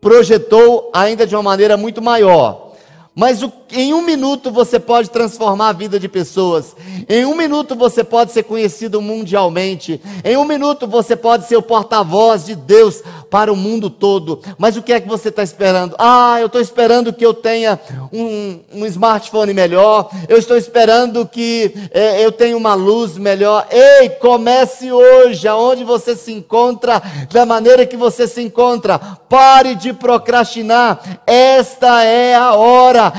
[0.00, 2.72] projetou ainda de uma maneira muito maior.
[3.14, 6.76] Mas o, em um minuto você pode transformar a vida de pessoas.
[7.08, 10.00] Em um minuto você pode ser conhecido mundialmente.
[10.24, 14.40] Em um minuto você pode ser o porta-voz de Deus para o mundo todo.
[14.58, 15.96] Mas o que é que você está esperando?
[15.98, 17.80] Ah, eu estou esperando que eu tenha
[18.12, 20.10] um, um, smartphone melhor.
[20.28, 23.66] Eu estou esperando que é, eu tenha uma luz melhor.
[23.70, 27.02] Ei, comece hoje, aonde você se encontra,
[27.32, 28.98] da maneira que você se encontra.
[28.98, 31.22] Pare de procrastinar.
[31.26, 33.12] Esta é a hora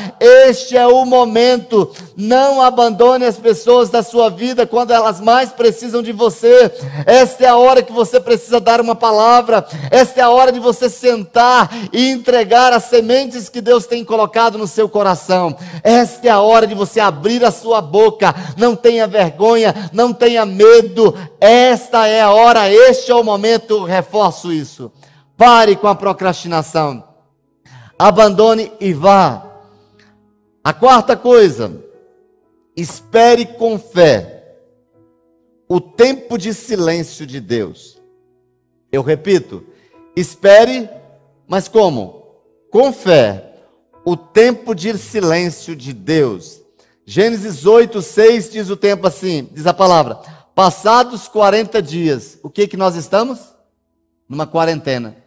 [0.49, 1.91] este é o momento.
[2.15, 6.71] Não abandone as pessoas da sua vida quando elas mais precisam de você.
[7.05, 9.65] Esta é a hora que você precisa dar uma palavra.
[9.89, 14.57] Esta é a hora de você sentar e entregar as sementes que Deus tem colocado
[14.57, 15.55] no seu coração.
[15.83, 18.35] Esta é a hora de você abrir a sua boca.
[18.57, 21.15] Não tenha vergonha, não tenha medo.
[21.39, 23.83] Esta é a hora, este é o momento.
[23.83, 24.91] Reforço isso.
[25.37, 27.03] Pare com a procrastinação.
[27.97, 29.52] Abandone e vá.
[30.63, 31.83] A quarta coisa,
[32.73, 34.55] espere com fé
[35.67, 38.01] o tempo de silêncio de Deus.
[38.89, 39.65] Eu repito,
[40.15, 40.89] espere,
[41.47, 42.23] mas como?
[42.71, 43.55] Com fé,
[44.05, 46.61] o tempo de silêncio de Deus.
[47.05, 50.15] Gênesis 8, 6 diz o tempo assim, diz a palavra,
[50.55, 53.53] passados 40 dias, o que que nós estamos?
[54.29, 55.17] Numa quarentena.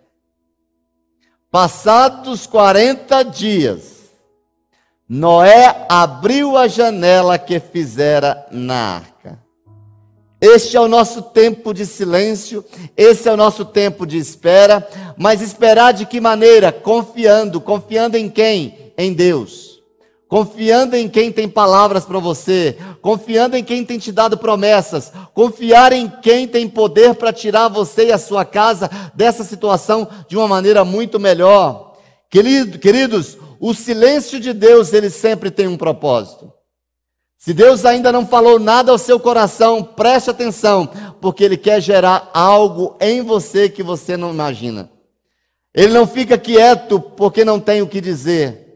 [1.51, 3.96] Passados 40 dias,
[5.09, 9.39] Noé abriu a janela que fizera na arca.
[10.41, 12.65] Este é o nosso tempo de silêncio,
[12.97, 14.87] esse é o nosso tempo de espera,
[15.17, 16.73] mas esperar de que maneira?
[16.73, 18.93] Confiando, confiando em quem?
[18.99, 19.81] Em Deus.
[20.29, 25.93] Confiando em quem tem palavras para você, confiando em quem tem te dado promessas, confiar
[25.93, 30.49] em quem tem poder para tirar você e a sua casa dessa situação de uma
[30.49, 31.95] maneira muito melhor.
[32.29, 36.53] Querido, queridos, o silêncio de Deus, ele sempre tem um propósito.
[37.39, 40.89] Se Deus ainda não falou nada ao seu coração, preste atenção,
[41.21, 44.91] porque Ele quer gerar algo em você que você não imagina.
[45.73, 48.67] Ele não fica quieto porque não tem o que dizer.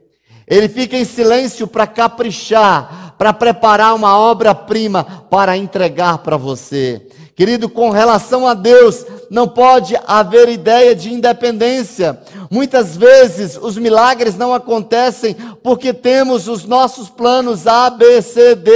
[0.47, 7.09] Ele fica em silêncio para caprichar, para preparar uma obra-prima para entregar para você.
[7.41, 12.20] Querido, com relação a Deus, não pode haver ideia de independência.
[12.51, 15.32] Muitas vezes os milagres não acontecem
[15.62, 18.72] porque temos os nossos planos A, B, C, D,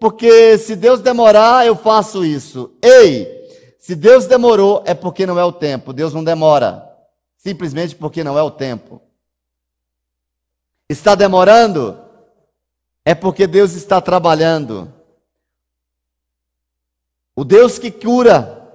[0.00, 2.72] porque se Deus demorar, eu faço isso.
[2.82, 3.28] Ei,
[3.78, 5.92] se Deus demorou, é porque não é o tempo.
[5.92, 6.84] Deus não demora,
[7.38, 9.00] simplesmente porque não é o tempo.
[10.88, 11.96] Está demorando?
[13.04, 14.92] É porque Deus está trabalhando.
[17.36, 18.66] O Deus que cura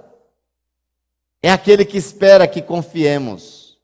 [1.42, 3.76] é aquele que espera que confiemos.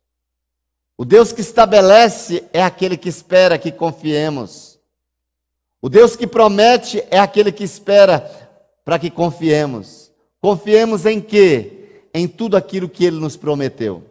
[0.97, 4.79] O Deus que estabelece é aquele que espera que confiemos.
[5.83, 8.21] O Deus que promete é aquele que espera
[8.85, 10.13] para que confiemos.
[10.41, 12.03] Confiemos em quê?
[12.15, 14.05] Em tudo aquilo que ele nos prometeu.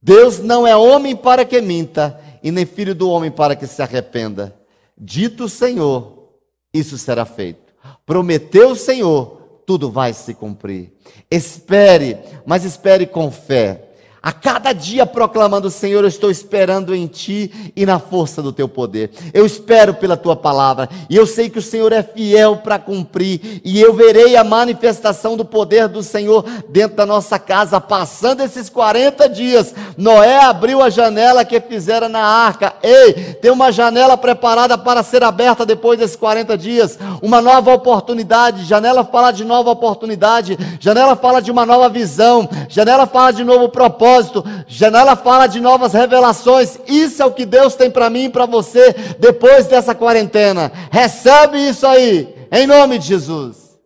[0.00, 3.82] Deus não é homem para que minta, e nem filho do homem para que se
[3.82, 4.54] arrependa.
[4.96, 6.30] Dito o Senhor,
[6.72, 7.74] isso será feito.
[8.04, 10.92] Prometeu o Senhor, tudo vai se cumprir.
[11.30, 13.85] Espere, mas espere com fé.
[14.26, 18.68] A cada dia proclamando, Senhor, eu estou esperando em Ti e na força do Teu
[18.68, 19.12] poder.
[19.32, 23.60] Eu espero pela Tua palavra e eu sei que o Senhor é fiel para cumprir
[23.64, 27.80] e eu verei a manifestação do poder do Senhor dentro da nossa casa.
[27.80, 32.74] Passando esses 40 dias, Noé abriu a janela que fizera na arca.
[32.82, 36.98] Ei, tem uma janela preparada para ser aberta depois desses 40 dias.
[37.22, 38.64] Uma nova oportunidade.
[38.64, 40.58] Janela fala de nova oportunidade.
[40.80, 42.48] Janela fala de uma nova visão.
[42.68, 44.44] Janela fala de novo propósito propósito.
[44.66, 46.78] Janela fala de novas revelações.
[46.86, 50.72] Isso é o que Deus tem para mim e para você depois dessa quarentena.
[50.90, 53.76] Recebe isso aí, em nome de Jesus.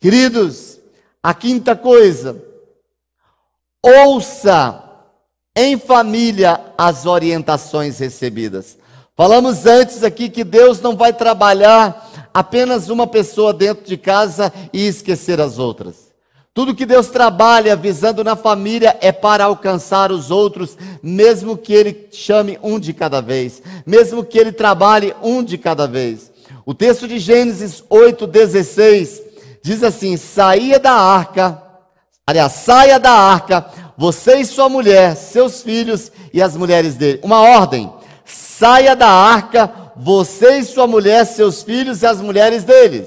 [0.00, 0.78] Queridos,
[1.22, 2.42] a quinta coisa,
[3.82, 4.82] ouça
[5.54, 8.78] em família as orientações recebidas.
[9.16, 14.86] Falamos antes aqui que Deus não vai trabalhar apenas uma pessoa dentro de casa e
[14.86, 16.09] esquecer as outras.
[16.52, 22.08] Tudo que Deus trabalha visando na família é para alcançar os outros, mesmo que Ele
[22.10, 26.30] chame um de cada vez, mesmo que Ele trabalhe um de cada vez.
[26.66, 29.22] O texto de Gênesis 8,16
[29.62, 31.62] diz assim: saia da arca,
[32.26, 37.20] aliás, saia da arca, você e sua mulher, seus filhos e as mulheres dele.
[37.22, 37.92] Uma ordem:
[38.24, 43.06] saia da arca, você e sua mulher, seus filhos e as mulheres deles.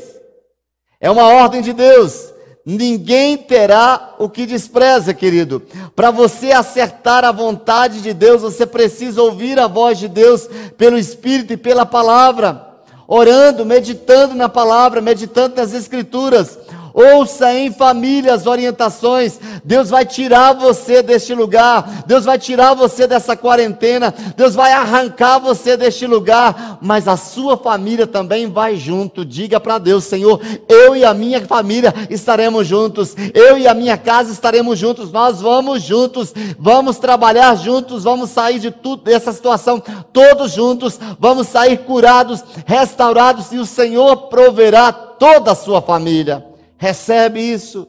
[1.02, 2.33] É uma ordem de Deus.
[2.66, 5.62] Ninguém terá o que despreza, querido.
[5.94, 10.48] Para você acertar a vontade de Deus, você precisa ouvir a voz de Deus
[10.78, 12.70] pelo Espírito e pela palavra.
[13.06, 16.58] Orando, meditando na palavra, meditando nas Escrituras.
[16.94, 19.40] Ouça em família as orientações.
[19.64, 22.04] Deus vai tirar você deste lugar.
[22.06, 24.14] Deus vai tirar você dessa quarentena.
[24.38, 26.78] Deus vai arrancar você deste lugar.
[26.82, 29.26] Mas a sua família também vai junto.
[29.26, 30.40] Diga para Deus, Senhor,
[30.70, 33.16] eu e a minha família estaremos juntos.
[33.34, 35.12] Eu e a minha casa estaremos juntos.
[35.12, 36.32] Nós vamos juntos.
[36.60, 38.04] Vamos trabalhar juntos.
[38.04, 39.82] Vamos sair de tudo dessa situação
[40.12, 41.00] todos juntos.
[41.20, 46.53] Vamos sair curados, restaurados e o Senhor proverá toda a sua família
[46.84, 47.88] recebe isso.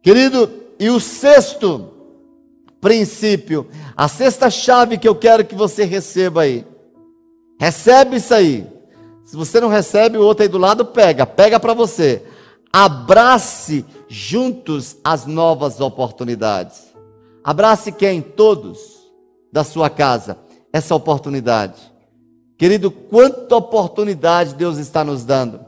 [0.00, 1.92] Querido, e o sexto
[2.80, 6.64] princípio, a sexta chave que eu quero que você receba aí.
[7.58, 8.64] Recebe isso aí.
[9.24, 12.22] Se você não recebe, o outro aí do lado pega, pega para você.
[12.72, 16.94] Abrace juntos as novas oportunidades.
[17.42, 18.22] Abrace quem?
[18.22, 18.78] Todos
[19.52, 20.38] da sua casa.
[20.72, 21.80] Essa oportunidade.
[22.56, 25.67] Querido, quanta oportunidade Deus está nos dando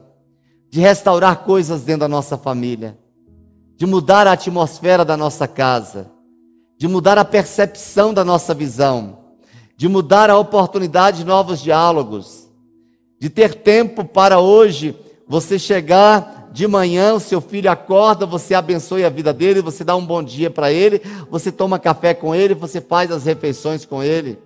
[0.71, 2.97] de restaurar coisas dentro da nossa família,
[3.77, 6.09] de mudar a atmosfera da nossa casa,
[6.79, 9.19] de mudar a percepção da nossa visão,
[9.77, 12.49] de mudar a oportunidade de novos diálogos,
[13.19, 14.97] de ter tempo para hoje
[15.27, 19.95] você chegar de manhã, o seu filho acorda, você abençoe a vida dele, você dá
[19.97, 21.01] um bom dia para ele,
[21.31, 24.39] você toma café com ele, você faz as refeições com ele.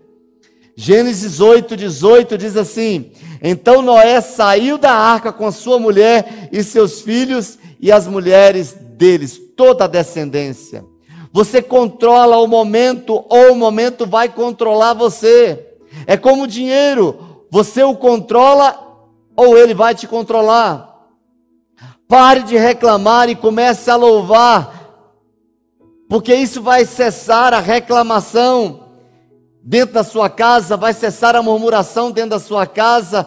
[0.77, 3.13] Gênesis 8, 18 diz assim:
[3.43, 9.41] Então Noé saiu da arca com sua mulher e seus filhos e as mulheres deles,
[9.57, 10.85] toda a descendência.
[11.33, 15.65] Você controla o momento ou o momento vai controlar você.
[16.07, 18.81] É como o dinheiro, você o controla
[19.37, 20.93] ou ele vai te controlar.
[22.09, 24.93] Pare de reclamar e comece a louvar,
[26.09, 28.84] porque isso vai cessar a reclamação
[29.65, 33.27] dentro da sua casa, vai cessar a murmuração dentro da sua casa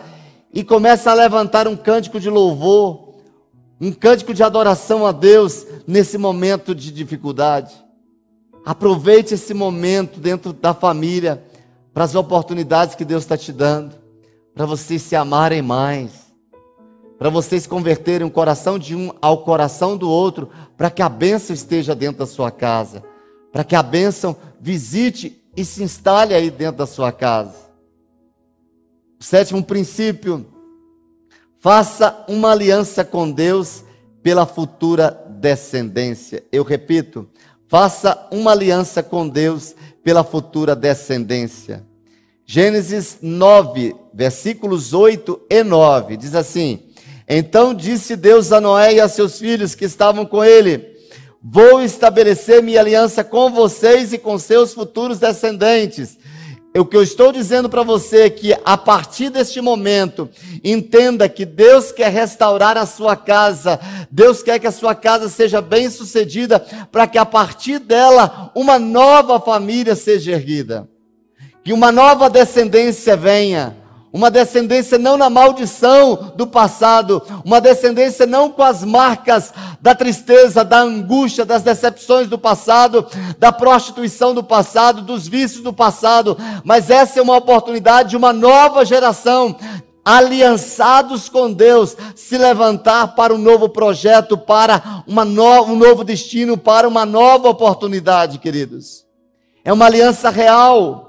[0.53, 3.15] e começa a levantar um cântico de louvor,
[3.81, 7.73] um cântico de adoração a Deus nesse momento de dificuldade.
[8.63, 11.43] Aproveite esse momento dentro da família
[11.91, 13.95] para as oportunidades que Deus está te dando,
[14.53, 16.11] para vocês se amarem mais,
[17.17, 21.55] para vocês converterem o coração de um ao coração do outro, para que a bênção
[21.55, 23.03] esteja dentro da sua casa,
[23.51, 27.55] para que a bênção visite e se instale aí dentro da sua casa.
[29.19, 30.45] O sétimo princípio:
[31.59, 33.83] faça uma aliança com Deus
[34.21, 36.43] pela futura descendência.
[36.51, 37.27] Eu repito,
[37.67, 41.83] faça uma aliança com Deus pela futura descendência.
[42.45, 46.83] Gênesis 9, versículos 8 e 9, diz assim:
[47.27, 50.96] Então disse Deus a Noé e a seus filhos que estavam com ele:
[51.49, 56.17] Vou estabelecer minha aliança com vocês e com seus futuros descendentes.
[56.75, 60.29] O que eu estou dizendo para você é que a partir deste momento,
[60.61, 63.79] entenda que Deus quer restaurar a sua casa,
[64.11, 66.59] Deus quer que a sua casa seja bem sucedida,
[66.91, 70.85] para que a partir dela uma nova família seja erguida,
[71.63, 73.73] que uma nova descendência venha
[74.11, 80.63] uma descendência não na maldição do passado, uma descendência não com as marcas da tristeza,
[80.63, 83.05] da angústia, das decepções do passado,
[83.37, 88.31] da prostituição do passado, dos vícios do passado, mas essa é uma oportunidade de uma
[88.31, 89.55] nova geração
[90.05, 96.87] aliançados com Deus, se levantar para um novo projeto, para no, um novo destino, para
[96.87, 99.05] uma nova oportunidade, queridos.
[99.65, 101.06] É uma aliança real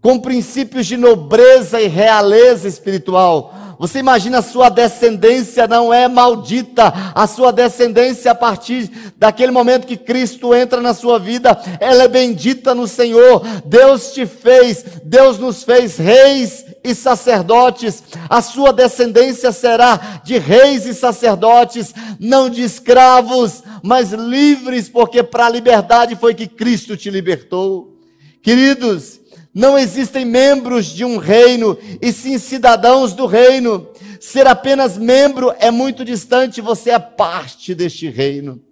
[0.00, 3.54] com princípios de nobreza e realeza espiritual.
[3.78, 9.86] Você imagina a sua descendência não é maldita, a sua descendência a partir daquele momento
[9.86, 13.40] que Cristo entra na sua vida, ela é bendita no Senhor.
[13.64, 18.02] Deus te fez, Deus nos fez reis e sacerdotes.
[18.28, 25.46] A sua descendência será de reis e sacerdotes, não de escravos, mas livres, porque para
[25.46, 27.96] a liberdade foi que Cristo te libertou.
[28.42, 29.20] Queridos,
[29.58, 33.88] não existem membros de um reino, e sim cidadãos do reino.
[34.20, 38.62] Ser apenas membro é muito distante, você é parte deste reino.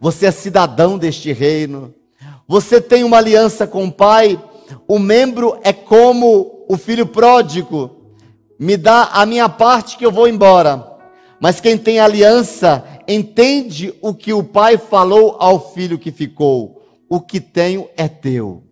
[0.00, 1.92] Você é cidadão deste reino.
[2.46, 4.40] Você tem uma aliança com o Pai.
[4.86, 8.14] O membro é como o filho pródigo.
[8.56, 10.88] Me dá a minha parte que eu vou embora.
[11.40, 16.80] Mas quem tem aliança entende o que o pai falou ao filho que ficou.
[17.08, 18.62] o que tenho é teu.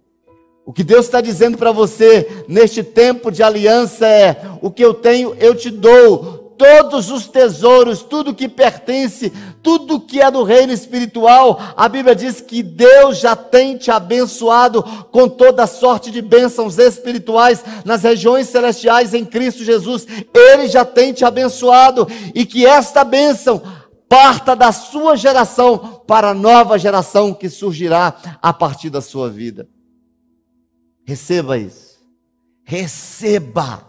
[0.65, 4.95] O que Deus está dizendo para você neste tempo de aliança é: o que eu
[4.95, 6.41] tenho, eu te dou.
[6.57, 12.41] Todos os tesouros, tudo que pertence, tudo que é do reino espiritual, a Bíblia diz
[12.41, 19.13] que Deus já tem te abençoado com toda sorte de bênçãos espirituais nas regiões celestiais
[19.13, 20.07] em Cristo Jesus.
[20.33, 23.61] Ele já tem te abençoado e que esta bênção
[24.09, 29.67] parta da sua geração para a nova geração que surgirá a partir da sua vida.
[31.05, 32.01] Receba isso.
[32.65, 33.87] Receba.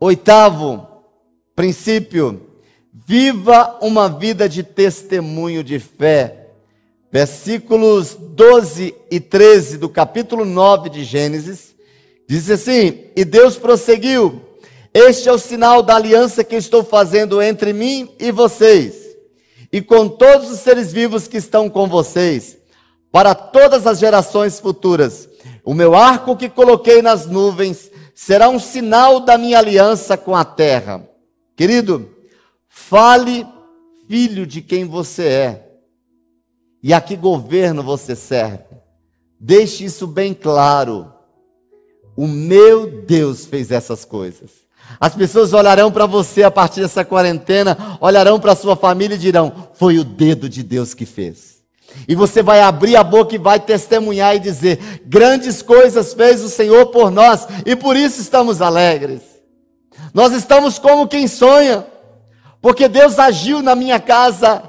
[0.00, 0.86] Oitavo
[1.54, 2.48] princípio:
[2.92, 6.46] viva uma vida de testemunho de fé.
[7.10, 11.74] Versículos 12 e 13 do capítulo 9 de Gênesis
[12.28, 14.42] diz assim: E Deus prosseguiu:
[14.92, 18.94] Este é o sinal da aliança que estou fazendo entre mim e vocês,
[19.72, 22.58] e com todos os seres vivos que estão com vocês,
[23.10, 25.28] para todas as gerações futuras
[25.64, 30.44] o meu arco que coloquei nas nuvens será um sinal da minha aliança com a
[30.44, 31.08] terra.
[31.56, 32.10] Querido,
[32.68, 33.46] fale,
[34.08, 35.68] filho, de quem você é
[36.82, 38.64] e a que governo você serve.
[39.38, 41.12] Deixe isso bem claro.
[42.16, 44.50] O meu Deus fez essas coisas.
[44.98, 49.68] As pessoas olharão para você a partir dessa quarentena, olharão para sua família e dirão:
[49.74, 51.57] Foi o dedo de Deus que fez.
[52.06, 56.48] E você vai abrir a boca e vai testemunhar e dizer: grandes coisas fez o
[56.48, 59.22] Senhor por nós e por isso estamos alegres.
[60.12, 61.86] Nós estamos como quem sonha,
[62.60, 64.62] porque Deus agiu na minha casa,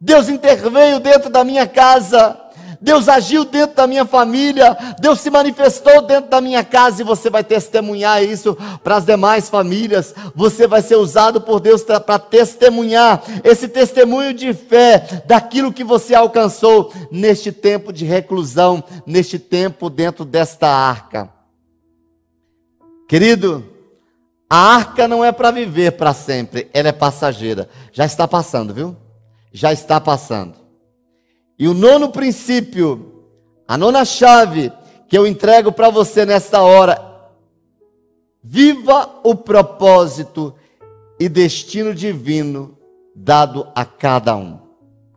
[0.00, 2.38] Deus interveio dentro da minha casa,
[2.80, 7.30] Deus agiu dentro da minha família, Deus se manifestou dentro da minha casa e você
[7.30, 10.14] vai testemunhar isso para as demais famílias.
[10.34, 16.14] Você vai ser usado por Deus para testemunhar esse testemunho de fé daquilo que você
[16.14, 21.30] alcançou neste tempo de reclusão, neste tempo dentro desta arca.
[23.08, 23.64] Querido,
[24.48, 27.68] a arca não é para viver para sempre, ela é passageira.
[27.92, 28.96] Já está passando, viu?
[29.52, 30.65] Já está passando.
[31.58, 33.24] E o nono princípio,
[33.66, 34.70] a nona chave
[35.08, 37.00] que eu entrego para você nesta hora,
[38.42, 40.54] viva o propósito
[41.18, 42.76] e destino divino
[43.14, 44.58] dado a cada um.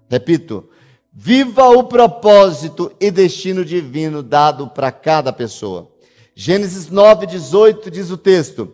[0.10, 0.70] Repito,
[1.12, 5.92] viva o propósito e destino divino dado para cada pessoa.
[6.34, 8.74] Gênesis 9:18 diz o texto: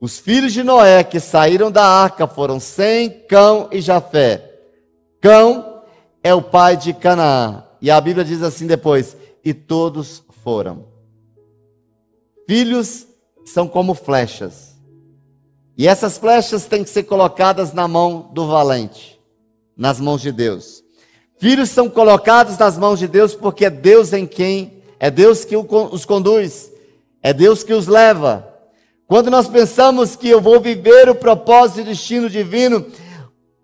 [0.00, 4.50] Os filhos de Noé que saíram da arca foram Sem, Cão e Jafé.
[5.20, 5.71] Cão
[6.22, 7.64] é o pai de Canaã.
[7.80, 10.84] E a Bíblia diz assim depois: e todos foram.
[12.46, 13.06] Filhos
[13.44, 14.72] são como flechas.
[15.76, 19.18] E essas flechas têm que ser colocadas na mão do valente,
[19.76, 20.82] nas mãos de Deus.
[21.38, 25.56] Filhos são colocados nas mãos de Deus porque é Deus em quem, é Deus que
[25.56, 26.70] os conduz,
[27.22, 28.48] é Deus que os leva.
[29.08, 32.86] Quando nós pensamos que eu vou viver o propósito e destino divino,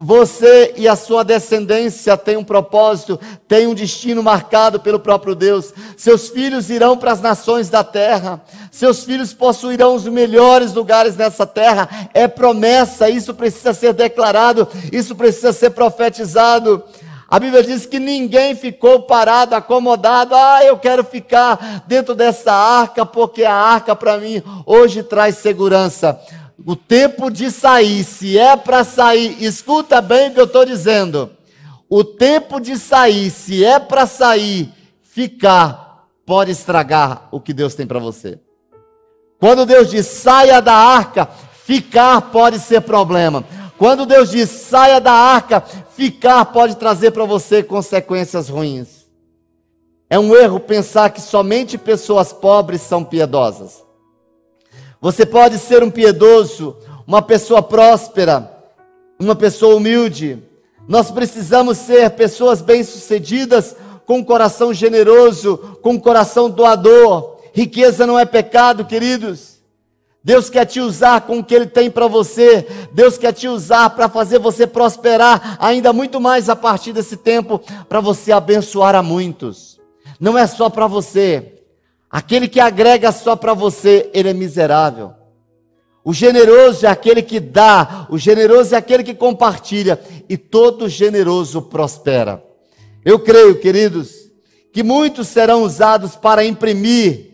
[0.01, 3.19] você e a sua descendência têm um propósito,
[3.49, 5.75] têm um destino marcado pelo próprio Deus.
[5.97, 8.41] Seus filhos irão para as nações da terra,
[8.71, 12.09] seus filhos possuirão os melhores lugares nessa terra.
[12.15, 16.85] É promessa, isso precisa ser declarado, isso precisa ser profetizado.
[17.29, 20.35] A Bíblia diz que ninguém ficou parado, acomodado.
[20.35, 26.19] Ah, eu quero ficar dentro dessa arca, porque a arca para mim hoje traz segurança
[26.67, 31.31] o tempo de sair, se é para sair, escuta bem o que eu estou dizendo.
[31.89, 37.87] O tempo de sair, se é para sair, ficar, pode estragar o que Deus tem
[37.87, 38.39] para você.
[39.39, 41.29] Quando Deus diz saia da arca,
[41.65, 43.45] ficar pode ser problema.
[43.79, 49.07] Quando Deus diz saia da arca, ficar pode trazer para você consequências ruins.
[50.11, 53.88] É um erro pensar que somente pessoas pobres são piedosas.
[55.01, 56.77] Você pode ser um piedoso,
[57.07, 58.53] uma pessoa próspera,
[59.19, 60.43] uma pessoa humilde.
[60.89, 63.77] Nós precisamos ser pessoas bem-sucedidas,
[64.09, 67.37] com um coração generoso, com um coração doador.
[67.53, 69.59] Riqueza não é pecado, queridos.
[70.25, 72.67] Deus quer te usar com o que Ele tem para você.
[72.93, 77.61] Deus quer te usar para fazer você prosperar ainda muito mais a partir desse tempo,
[77.87, 79.79] para você abençoar a muitos.
[80.19, 81.58] Não é só para você,
[82.11, 85.13] Aquele que agrega só para você, ele é miserável.
[86.03, 91.63] O generoso é aquele que dá, o generoso é aquele que compartilha, e todo generoso
[91.63, 92.43] prospera.
[93.05, 94.11] Eu creio, queridos,
[94.73, 97.29] que muitos serão usados para imprimir,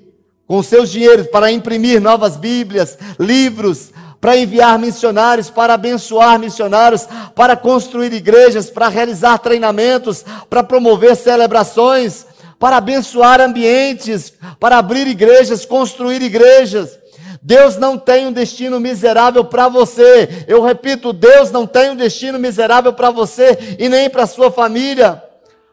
[0.46, 7.56] com seus dinheiros, para imprimir novas Bíblias, livros, para enviar missionários, para abençoar missionários, para
[7.56, 12.26] construir igrejas, para realizar treinamentos, para promover celebrações,
[12.64, 16.98] para abençoar ambientes, para abrir igrejas, construir igrejas.
[17.42, 20.46] Deus não tem um destino miserável para você.
[20.48, 25.22] Eu repito, Deus não tem um destino miserável para você e nem para sua família.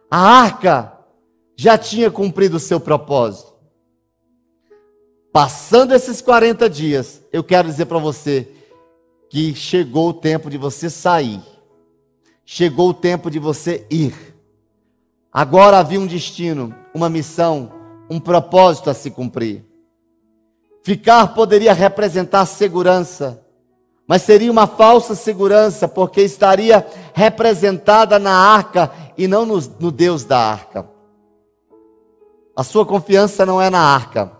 [0.10, 0.92] A arca
[1.56, 3.54] já tinha cumprido o seu propósito.
[5.32, 8.50] Passando esses 40 dias, eu quero dizer para você
[9.30, 11.40] que chegou o tempo de você sair.
[12.46, 14.14] Chegou o tempo de você ir.
[15.32, 17.72] Agora havia um destino, uma missão,
[18.10, 19.66] um propósito a se cumprir.
[20.84, 23.42] Ficar poderia representar segurança,
[24.08, 30.26] mas seria uma falsa segurança, porque estaria representada na arca e não no, no Deus
[30.26, 30.90] da arca.
[32.56, 34.32] A sua confiança não é na arca,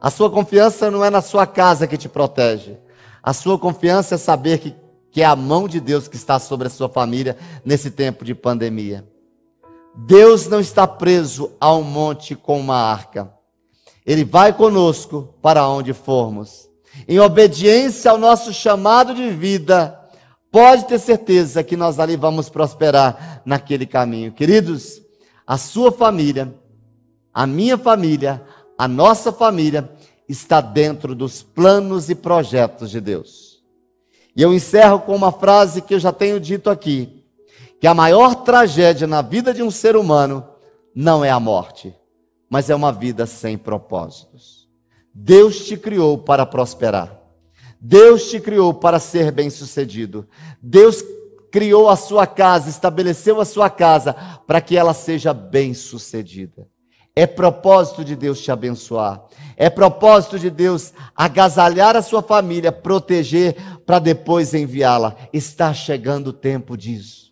[0.00, 2.78] a sua confiança não é na sua casa que te protege,
[3.22, 4.74] a sua confiança é saber que,
[5.10, 8.34] que é a mão de Deus que está sobre a sua família nesse tempo de
[8.34, 9.06] pandemia.
[9.96, 13.32] Deus não está preso a um monte com uma arca.
[14.04, 16.68] Ele vai conosco para onde formos.
[17.08, 19.98] Em obediência ao nosso chamado de vida,
[20.50, 24.32] pode ter certeza que nós ali vamos prosperar naquele caminho.
[24.32, 25.00] Queridos,
[25.46, 26.54] a sua família,
[27.32, 28.42] a minha família,
[28.78, 29.90] a nossa família
[30.28, 33.62] está dentro dos planos e projetos de Deus.
[34.36, 37.23] E eu encerro com uma frase que eu já tenho dito aqui:
[37.84, 40.42] que a maior tragédia na vida de um ser humano
[40.94, 41.94] não é a morte,
[42.48, 44.66] mas é uma vida sem propósitos.
[45.12, 47.14] Deus te criou para prosperar.
[47.78, 50.26] Deus te criou para ser bem-sucedido.
[50.62, 51.04] Deus
[51.52, 54.14] criou a sua casa, estabeleceu a sua casa
[54.46, 56.66] para que ela seja bem-sucedida.
[57.14, 59.26] É propósito de Deus te abençoar.
[59.58, 63.54] É propósito de Deus agasalhar a sua família, proteger
[63.84, 65.14] para depois enviá-la.
[65.34, 67.23] Está chegando o tempo disso.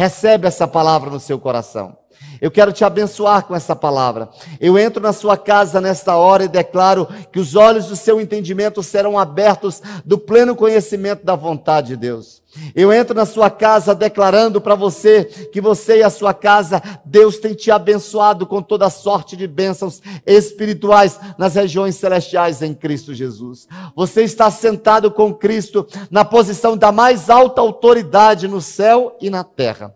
[0.00, 1.94] Recebe essa palavra no seu coração.
[2.40, 4.30] Eu quero te abençoar com essa palavra.
[4.58, 8.82] Eu entro na sua casa nesta hora e declaro que os olhos do seu entendimento
[8.82, 12.40] serão abertos do pleno conhecimento da vontade de Deus.
[12.74, 17.38] Eu entro na sua casa declarando para você que você e a sua casa, Deus
[17.38, 23.68] tem te abençoado com toda sorte de bênçãos espirituais nas regiões celestiais em Cristo Jesus.
[23.94, 29.44] Você está sentado com Cristo na posição da mais alta autoridade no céu e na
[29.44, 29.94] terra.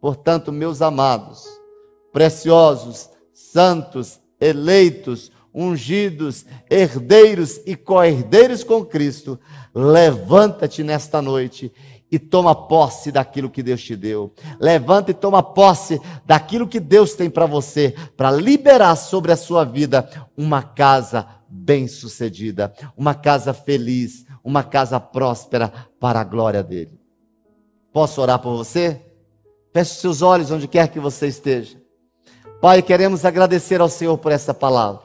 [0.00, 1.44] Portanto, meus amados,
[2.16, 9.38] preciosos, santos, eleitos, ungidos, herdeiros e co-herdeiros com Cristo,
[9.74, 11.70] levanta-te nesta noite
[12.10, 14.32] e toma posse daquilo que Deus te deu.
[14.58, 19.62] Levanta e toma posse daquilo que Deus tem para você, para liberar sobre a sua
[19.64, 26.98] vida uma casa bem-sucedida, uma casa feliz, uma casa próspera para a glória dele.
[27.92, 29.02] Posso orar por você?
[29.70, 31.84] Feche seus olhos onde quer que você esteja.
[32.66, 35.00] Pai, queremos agradecer ao Senhor por essa palavra.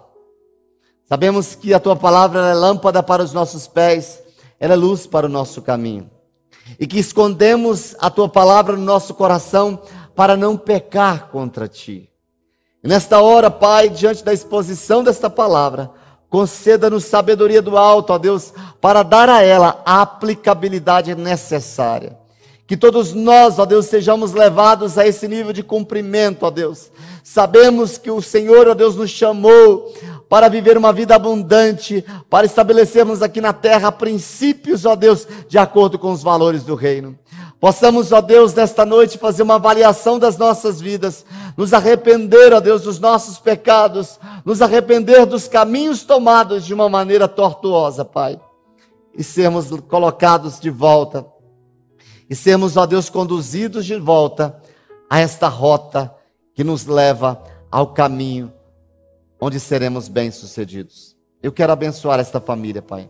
[1.08, 4.20] Sabemos que a tua palavra é lâmpada para os nossos pés,
[4.60, 6.10] ela é luz para o nosso caminho.
[6.80, 9.80] E que escondemos a tua palavra no nosso coração
[10.16, 12.10] para não pecar contra ti.
[12.84, 15.92] E nesta hora, Pai, diante da exposição desta palavra,
[16.32, 18.52] conceda-nos sabedoria do alto, ó Deus,
[18.82, 22.21] para dar a ela a aplicabilidade necessária.
[22.72, 26.90] Que todos nós, ó Deus, sejamos levados a esse nível de cumprimento, ó Deus.
[27.22, 29.94] Sabemos que o Senhor, ó Deus, nos chamou
[30.30, 36.00] para viver uma vida abundante, para estabelecermos aqui na terra princípios, ó Deus, de acordo
[36.00, 37.20] com os valores do reino.
[37.60, 41.26] Possamos, ó Deus, nesta noite fazer uma avaliação das nossas vidas,
[41.58, 47.28] nos arrepender, ó Deus, dos nossos pecados, nos arrepender dos caminhos tomados de uma maneira
[47.28, 48.40] tortuosa, Pai,
[49.14, 51.31] e sermos colocados de volta
[52.32, 54.56] e sermos, ó Deus, conduzidos de volta
[55.10, 56.16] a esta rota
[56.54, 58.54] que nos leva ao caminho
[59.38, 61.14] onde seremos bem-sucedidos.
[61.44, 63.10] Eu quero abençoar esta família, Pai.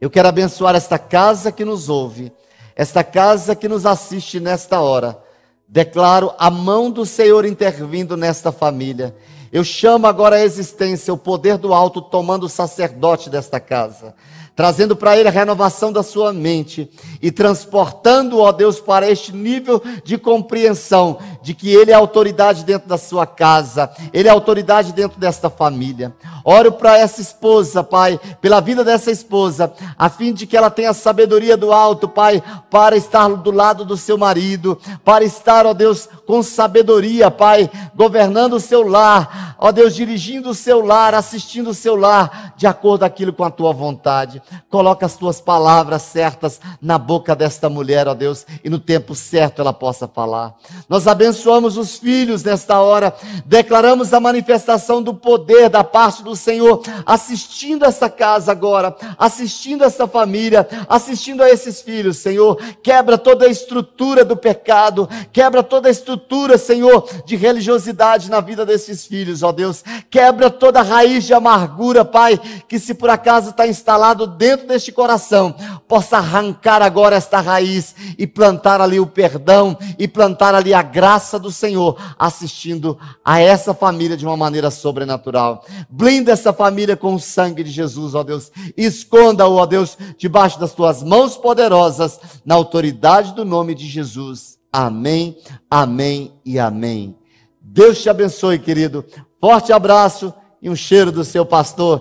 [0.00, 2.32] Eu quero abençoar esta casa que nos ouve,
[2.76, 5.20] esta casa que nos assiste nesta hora.
[5.66, 9.16] Declaro a mão do Senhor intervindo nesta família.
[9.50, 14.14] Eu chamo agora a existência, o poder do alto tomando o sacerdote desta casa
[14.60, 16.86] trazendo para ele a renovação da sua mente
[17.22, 22.86] e transportando, ó Deus, para este nível de compreensão de que ele é autoridade dentro
[22.86, 26.14] da sua casa, ele é autoridade dentro desta família.
[26.44, 30.92] Oro para essa esposa, Pai, pela vida dessa esposa, a fim de que ela tenha
[30.92, 36.06] sabedoria do alto, Pai, para estar do lado do seu marido, para estar, ó Deus,
[36.26, 41.74] com sabedoria, Pai, governando o seu lar, ó Deus, dirigindo o seu lar, assistindo o
[41.74, 44.40] seu lar, de acordo aquilo com a tua vontade.
[44.70, 49.60] Coloca as tuas palavras certas na boca desta mulher, ó Deus, e no tempo certo
[49.60, 50.56] ela possa falar.
[50.88, 56.82] Nós abençoamos os filhos nesta hora, declaramos a manifestação do poder da parte do Senhor,
[57.04, 62.56] assistindo essa casa agora, assistindo essa família, assistindo a esses filhos, Senhor.
[62.82, 68.64] Quebra toda a estrutura do pecado, quebra toda a estrutura, Senhor, de religiosidade na vida
[68.64, 69.82] desses filhos, ó Deus.
[70.10, 72.38] Quebra toda raiz de amargura, Pai,
[72.68, 75.54] que se por acaso está instalado dentro deste coração,
[75.86, 81.38] possa arrancar agora esta raiz e plantar ali o perdão e plantar ali a graça
[81.38, 85.64] do Senhor, assistindo a essa família de uma maneira sobrenatural.
[85.88, 88.50] Blinda essa família com o sangue de Jesus, ó Deus.
[88.76, 94.58] Esconda-o, ó Deus, debaixo das tuas mãos poderosas, na autoridade do nome de Jesus.
[94.72, 95.36] Amém,
[95.68, 97.16] amém e amém.
[97.60, 99.04] Deus te abençoe, querido.
[99.40, 101.98] Forte abraço e um cheiro do seu pastor.